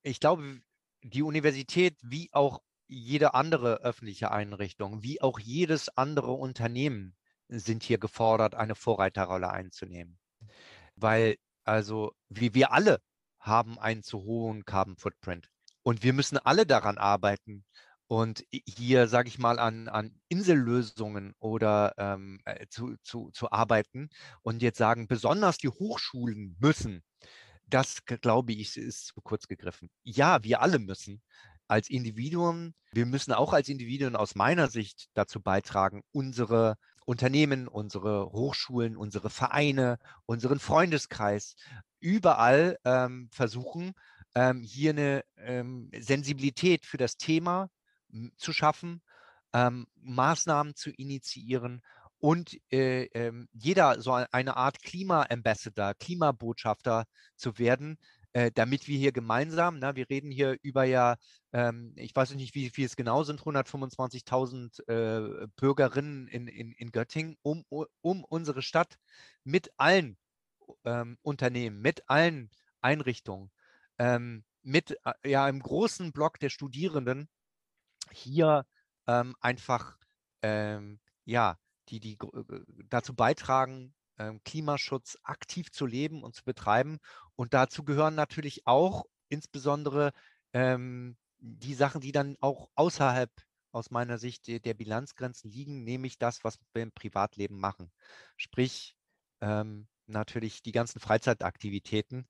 [0.03, 0.61] Ich glaube,
[1.03, 7.15] die Universität wie auch jede andere öffentliche Einrichtung, wie auch jedes andere Unternehmen
[7.49, 10.19] sind hier gefordert, eine Vorreiterrolle einzunehmen.
[10.95, 12.99] Weil also wie wir alle
[13.39, 15.49] haben einen zu hohen Carbon Footprint.
[15.83, 17.65] Und wir müssen alle daran arbeiten,
[18.07, 24.09] und hier, sage ich mal, an, an Insellösungen oder ähm, äh, zu, zu, zu arbeiten
[24.41, 27.03] und jetzt sagen, besonders die Hochschulen müssen,
[27.65, 29.89] das glaube ich, ist zu kurz gegriffen.
[30.03, 31.21] Ja, wir alle müssen
[31.67, 38.31] als Individuen, wir müssen auch als Individuen aus meiner Sicht dazu beitragen, unsere Unternehmen, unsere
[38.31, 41.55] Hochschulen, unsere Vereine, unseren Freundeskreis
[41.99, 43.93] überall ähm, versuchen,
[44.35, 47.69] ähm, hier eine ähm, Sensibilität für das Thema
[48.37, 49.01] zu schaffen,
[49.53, 51.81] ähm, Maßnahmen zu initiieren
[52.19, 57.05] und äh, äh, jeder so eine Art Klima-Ambassador, Klimabotschafter
[57.35, 57.97] zu werden,
[58.37, 61.15] äh, damit wir hier gemeinsam, na, wir reden hier über ja,
[61.53, 66.91] ähm, ich weiß nicht, wie viel es genau sind, 125.000 äh, Bürgerinnen in, in, in
[66.91, 67.65] Göttingen, um,
[68.01, 68.99] um unsere Stadt
[69.43, 70.19] mit allen
[70.85, 73.49] ähm, Unternehmen, mit allen Einrichtungen,
[73.97, 77.29] ähm, mit äh, ja, einem großen Block der Studierenden
[78.11, 78.67] hier
[79.07, 79.97] ähm, einfach
[80.43, 81.57] ähm, ja,
[81.89, 83.95] die, die äh, dazu beitragen,
[84.43, 86.99] Klimaschutz aktiv zu leben und zu betreiben.
[87.35, 90.11] Und dazu gehören natürlich auch insbesondere
[90.53, 93.31] ähm, die Sachen, die dann auch außerhalb
[93.71, 97.91] aus meiner Sicht der, der Bilanzgrenzen liegen, nämlich das, was wir im Privatleben machen.
[98.37, 98.95] Sprich,
[99.41, 102.27] ähm, natürlich die ganzen Freizeitaktivitäten.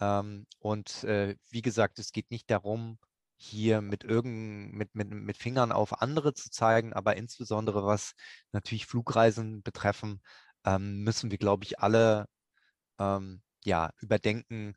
[0.00, 2.98] Ähm, und äh, wie gesagt, es geht nicht darum,
[3.36, 8.14] hier mit irgend mit, mit, mit Fingern auf andere zu zeigen, aber insbesondere was
[8.52, 10.20] natürlich Flugreisen betreffen,
[10.64, 12.26] ähm, müssen wir, glaube ich, alle
[12.98, 14.74] ähm, ja, überdenken,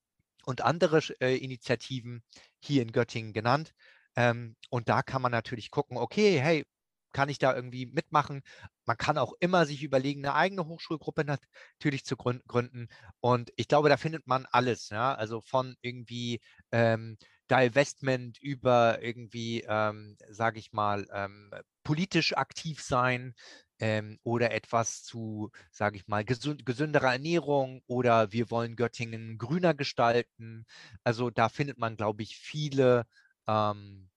[0.49, 2.23] und andere äh, Initiativen
[2.61, 3.73] hier in Göttingen genannt.
[4.17, 6.65] Ähm, und da kann man natürlich gucken, okay, hey,
[7.13, 8.43] kann ich da irgendwie mitmachen?
[8.85, 12.89] Man kann auch immer sich überlegen, eine eigene Hochschulgruppe natürlich zu gründen.
[13.21, 14.91] Und ich glaube, da findet man alles.
[14.91, 15.15] Ja?
[15.15, 16.41] Also von irgendwie
[16.71, 17.17] ähm,
[17.51, 21.51] Divestment über irgendwie, ähm, sage ich mal, ähm,
[21.83, 23.35] politisch aktiv sein,
[23.81, 29.74] ähm, oder etwas zu, sage ich mal, gesund, gesünderer Ernährung oder wir wollen Göttingen grüner
[29.74, 30.66] gestalten.
[31.05, 33.07] Also da findet man, glaube ich, viele,
[33.47, 34.09] ähm,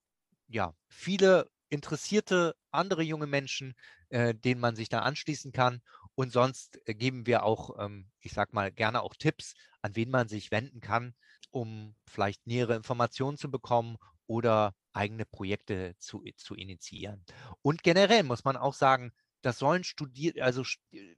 [0.47, 3.76] ja, viele interessierte andere junge Menschen,
[4.09, 5.82] äh, denen man sich da anschließen kann.
[6.16, 10.09] Und sonst äh, geben wir auch, ähm, ich sage mal, gerne auch Tipps, an wen
[10.09, 11.16] man sich wenden kann,
[11.49, 13.97] um vielleicht nähere Informationen zu bekommen
[14.28, 17.24] oder eigene Projekte zu, zu initiieren.
[17.62, 20.64] Und generell muss man auch sagen, das sollen studiert, also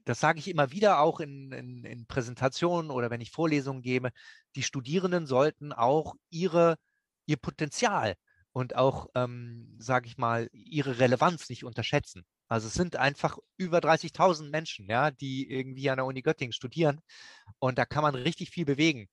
[0.04, 4.10] das sage ich immer wieder auch in, in, in, Präsentationen oder wenn ich Vorlesungen gebe,
[4.56, 6.76] die Studierenden sollten auch ihre,
[7.26, 8.14] ihr Potenzial
[8.52, 12.24] und auch, ähm, sage ich mal, ihre Relevanz nicht unterschätzen.
[12.48, 17.00] Also es sind einfach über 30.000 Menschen, ja, die irgendwie an der Uni Göttingen studieren
[17.58, 19.08] und da kann man richtig viel bewegen.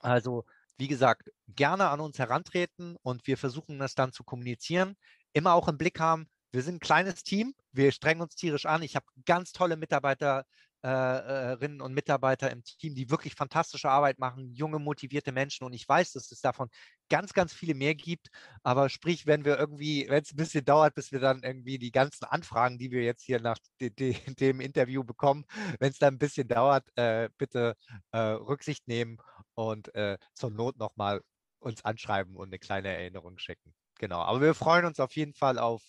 [0.00, 0.44] Also
[0.76, 4.96] wie gesagt, gerne an uns herantreten und wir versuchen das dann zu kommunizieren.
[5.32, 8.82] Immer auch im Blick haben, wir sind ein kleines Team, wir strengen uns tierisch an.
[8.82, 10.46] Ich habe ganz tolle Mitarbeiterinnen
[10.82, 15.64] äh, und Mitarbeiter im Team, die wirklich fantastische Arbeit machen, junge, motivierte Menschen.
[15.64, 16.68] Und ich weiß, dass es davon
[17.08, 18.28] ganz, ganz viele mehr gibt.
[18.62, 21.90] Aber sprich, wenn wir irgendwie, wenn es ein bisschen dauert, bis wir dann irgendwie die
[21.90, 25.44] ganzen Anfragen, die wir jetzt hier nach de, de, dem Interview bekommen,
[25.80, 27.74] wenn es dann ein bisschen dauert, äh, bitte
[28.12, 29.16] äh, Rücksicht nehmen
[29.54, 31.20] und äh, zur Not nochmal
[31.58, 33.74] uns anschreiben und eine kleine Erinnerung schicken.
[33.98, 35.82] Genau, aber wir freuen uns auf jeden Fall auf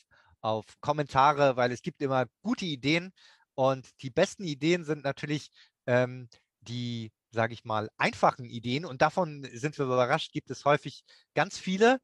[0.46, 3.12] auf Kommentare, weil es gibt immer gute Ideen
[3.56, 5.50] und die besten Ideen sind natürlich
[5.88, 6.30] ähm,
[6.62, 11.58] die, sage ich mal, einfachen Ideen und davon sind wir überrascht, gibt es häufig ganz
[11.58, 12.00] viele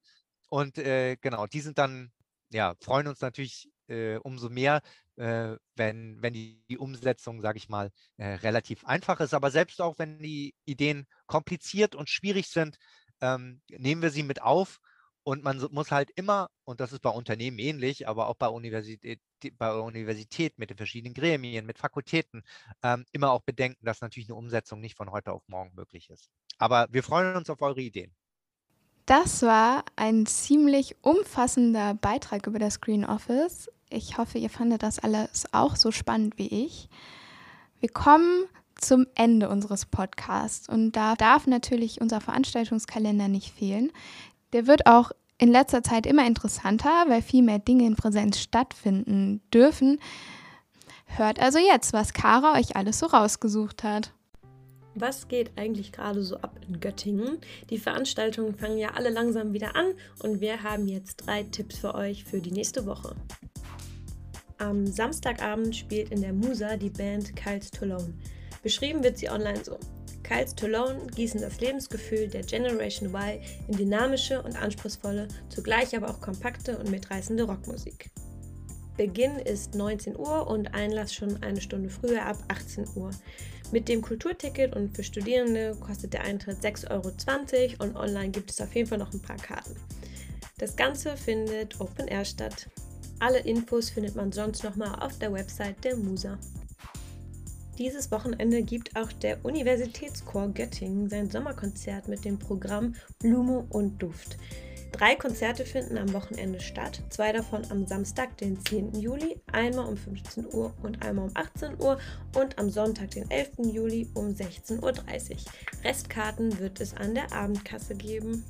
[0.49, 2.11] und äh, genau, die sind dann,
[2.51, 4.81] ja, freuen uns natürlich äh, umso mehr,
[5.17, 9.35] äh, wenn, wenn die, die Umsetzung, sage ich mal, äh, relativ einfach ist.
[9.35, 12.77] Aber selbst auch wenn die Ideen kompliziert und schwierig sind,
[13.21, 14.79] ähm, nehmen wir sie mit auf
[15.23, 19.19] und man muss halt immer, und das ist bei Unternehmen ähnlich, aber auch bei Universität,
[19.57, 22.43] bei Universität mit den verschiedenen Gremien, mit Fakultäten,
[22.83, 26.29] ähm, immer auch bedenken, dass natürlich eine Umsetzung nicht von heute auf morgen möglich ist.
[26.57, 28.13] Aber wir freuen uns auf eure Ideen.
[29.05, 33.69] Das war ein ziemlich umfassender Beitrag über das Green Office.
[33.89, 36.87] Ich hoffe, ihr fandet das alles auch so spannend wie ich.
[37.79, 38.45] Wir kommen
[38.75, 43.91] zum Ende unseres Podcasts und da darf natürlich unser Veranstaltungskalender nicht fehlen.
[44.53, 49.41] Der wird auch in letzter Zeit immer interessanter, weil viel mehr Dinge in Präsenz stattfinden
[49.53, 49.99] dürfen.
[51.05, 54.13] Hört also jetzt, was Kara euch alles so rausgesucht hat.
[54.93, 57.39] Was geht eigentlich gerade so ab in Göttingen?
[57.69, 61.95] Die Veranstaltungen fangen ja alle langsam wieder an und wir haben jetzt drei Tipps für
[61.95, 63.15] euch für die nächste Woche.
[64.57, 68.13] Am Samstagabend spielt in der Musa die Band Kyles Toulon.
[68.61, 69.79] Beschrieben wird sie online so.
[70.31, 76.21] Kyles Toulon gießen das Lebensgefühl der Generation Y in dynamische und anspruchsvolle, zugleich aber auch
[76.21, 78.09] kompakte und mitreißende Rockmusik.
[78.95, 83.11] Beginn ist 19 Uhr und Einlass schon eine Stunde früher ab 18 Uhr.
[83.73, 88.61] Mit dem Kulturticket und für Studierende kostet der Eintritt 6,20 Euro und online gibt es
[88.61, 89.75] auf jeden Fall noch ein paar Karten.
[90.59, 92.69] Das Ganze findet Open Air statt.
[93.19, 96.37] Alle Infos findet man sonst nochmal auf der Website der Musa.
[97.77, 104.37] Dieses Wochenende gibt auch der Universitätschor Göttingen sein Sommerkonzert mit dem Programm Blume und Duft.
[104.91, 108.99] Drei Konzerte finden am Wochenende statt, zwei davon am Samstag, den 10.
[108.99, 111.97] Juli, einmal um 15 Uhr und einmal um 18 Uhr
[112.35, 113.51] und am Sonntag, den 11.
[113.71, 114.93] Juli um 16.30 Uhr.
[115.85, 118.43] Restkarten wird es an der Abendkasse geben.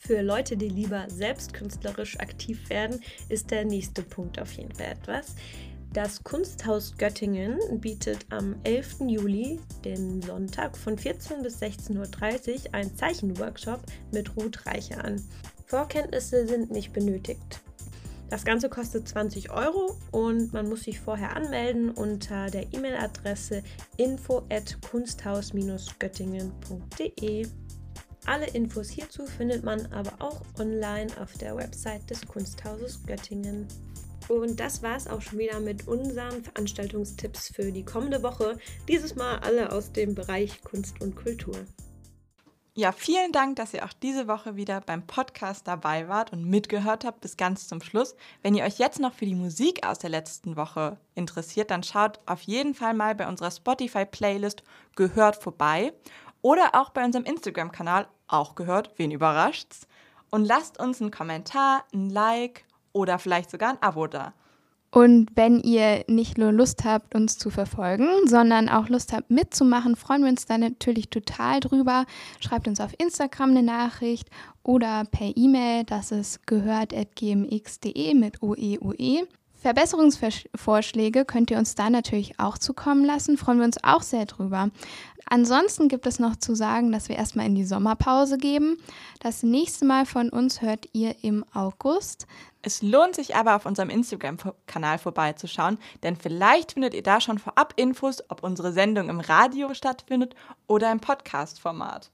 [0.00, 4.92] Für Leute, die lieber selbst künstlerisch aktiv werden, ist der nächste Punkt auf jeden Fall
[4.92, 5.34] etwas.
[5.92, 8.96] Das Kunsthaus Göttingen bietet am 11.
[9.06, 13.80] Juli, den Sonntag, von 14 bis 16.30 Uhr einen Zeichenworkshop
[14.12, 15.22] mit Ruth Reiche an.
[15.66, 17.62] Vorkenntnisse sind nicht benötigt.
[18.28, 23.62] Das Ganze kostet 20 Euro und man muss sich vorher anmelden unter der E-Mail-Adresse
[23.96, 27.46] info at kunsthaus-göttingen.de.
[28.26, 33.68] Alle Infos hierzu findet man aber auch online auf der Website des Kunsthauses Göttingen.
[34.28, 38.58] Und das war es auch schon wieder mit unseren Veranstaltungstipps für die kommende Woche.
[38.88, 41.56] Dieses Mal alle aus dem Bereich Kunst und Kultur.
[42.78, 47.06] Ja, vielen Dank, dass ihr auch diese Woche wieder beim Podcast dabei wart und mitgehört
[47.06, 48.14] habt bis ganz zum Schluss.
[48.42, 52.20] Wenn ihr euch jetzt noch für die Musik aus der letzten Woche interessiert, dann schaut
[52.26, 54.62] auf jeden Fall mal bei unserer Spotify-Playlist
[54.94, 55.94] Gehört vorbei
[56.42, 59.88] oder auch bei unserem Instagram-Kanal Auch gehört, wen überrascht's?
[60.28, 62.65] Und lasst uns einen Kommentar, ein Like
[62.96, 64.32] oder vielleicht sogar ein Abo da.
[64.90, 69.94] Und wenn ihr nicht nur Lust habt, uns zu verfolgen, sondern auch Lust habt mitzumachen,
[69.94, 72.06] freuen wir uns da natürlich total drüber.
[72.40, 74.30] Schreibt uns auf Instagram eine Nachricht
[74.62, 79.26] oder per E-Mail, das ist gehört.gmx.de mit OEOE.
[79.60, 83.36] Verbesserungsvorschläge könnt ihr uns da natürlich auch zukommen lassen.
[83.36, 84.70] Freuen wir uns auch sehr drüber.
[85.28, 88.78] Ansonsten gibt es noch zu sagen, dass wir erstmal in die Sommerpause geben.
[89.18, 92.26] Das nächste Mal von uns hört ihr im August.
[92.62, 97.74] Es lohnt sich aber auf unserem Instagram-Kanal vorbeizuschauen, denn vielleicht findet ihr da schon vorab
[97.76, 100.36] Infos, ob unsere Sendung im Radio stattfindet
[100.68, 102.10] oder im Podcast-Format.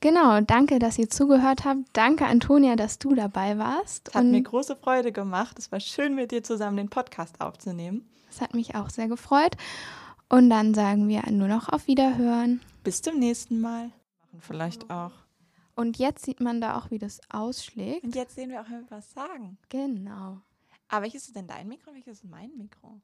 [0.00, 1.80] Genau, danke, dass ihr zugehört habt.
[1.92, 4.08] Danke, Antonia, dass du dabei warst.
[4.08, 5.58] Es hat mir große Freude gemacht.
[5.58, 8.08] Es war schön, mit dir zusammen den Podcast aufzunehmen.
[8.30, 9.56] Es hat mich auch sehr gefreut.
[10.30, 12.62] Und dann sagen wir nur noch auf Wiederhören.
[12.82, 13.90] Bis zum nächsten Mal.
[14.20, 15.12] Machen vielleicht auch.
[15.74, 18.04] Und jetzt sieht man da auch, wie das ausschlägt.
[18.04, 19.58] Und jetzt sehen wir auch, wenn wir was sagen.
[19.68, 20.40] Genau.
[20.88, 23.00] Aber welches ist denn dein Mikro und welches ist mein Mikro?